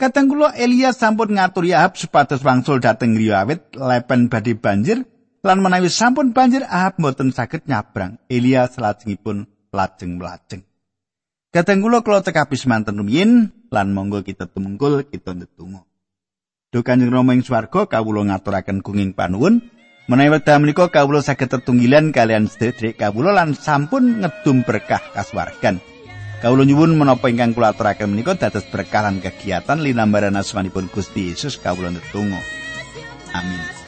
Kadang 0.00 0.32
kula 0.32 0.56
Elia 0.56 0.96
sampun 0.96 1.36
ngatur 1.36 1.68
Ahab 1.76 2.00
supados 2.00 2.40
wangsul 2.40 2.80
dhateng 2.80 3.20
griya 3.20 3.44
awit 3.44 3.76
lepen 3.76 4.32
badhe 4.32 4.56
banjir 4.56 5.04
lan 5.44 5.60
menawi 5.60 5.92
sampun 5.92 6.32
banjir 6.32 6.64
Ahab 6.64 6.96
mboten 6.96 7.36
saged 7.36 7.68
nyabrang. 7.68 8.16
Elia 8.32 8.64
salajengipun 8.64 9.44
lajeng 9.68 10.16
mlajeng. 10.16 10.64
Kadang 11.52 11.84
kula 11.84 12.00
kula 12.00 12.24
tekapi 12.24 12.56
semanten 12.56 12.96
rumiyin 12.96 13.52
lan 13.68 13.92
monggo 13.92 14.24
kita 14.24 14.48
tumungkul 14.48 15.04
kita 15.04 15.36
ndedonga. 15.36 15.84
Duh 16.72 16.80
Kanjeng 16.80 17.12
Rama 17.12 17.36
ing 17.36 17.44
swarga 17.44 17.84
kawula 17.84 18.24
ngaturaken 18.24 18.80
gunging 18.80 19.12
panuwun 19.12 19.68
menawi 20.08 20.40
wekdal 20.40 20.64
menika 20.64 20.88
kawula 20.88 21.20
saged 21.20 21.52
tetunggilan 21.52 22.16
kalian 22.16 22.48
sedherek 22.48 22.96
kawula 22.96 23.36
lan 23.36 23.52
sampun 23.52 24.24
ngedum 24.24 24.64
berkah 24.64 25.04
kasuwargan. 25.12 25.89
Kawula 26.40 26.64
nyuwun 26.64 26.96
menapa 26.96 27.28
ingkang 27.28 27.52
kula 27.52 27.76
aturaken 27.76 28.16
menika 28.16 28.32
dados 28.32 28.64
berkah 28.64 29.04
lan 29.04 29.20
kegiatan 29.20 29.76
linambaran 29.76 30.40
asmanipun 30.40 30.88
Gusti 30.88 31.28
Yesus 31.28 31.60
kawula 31.60 31.92
netunggal. 31.92 32.40
Amin. 33.36 33.79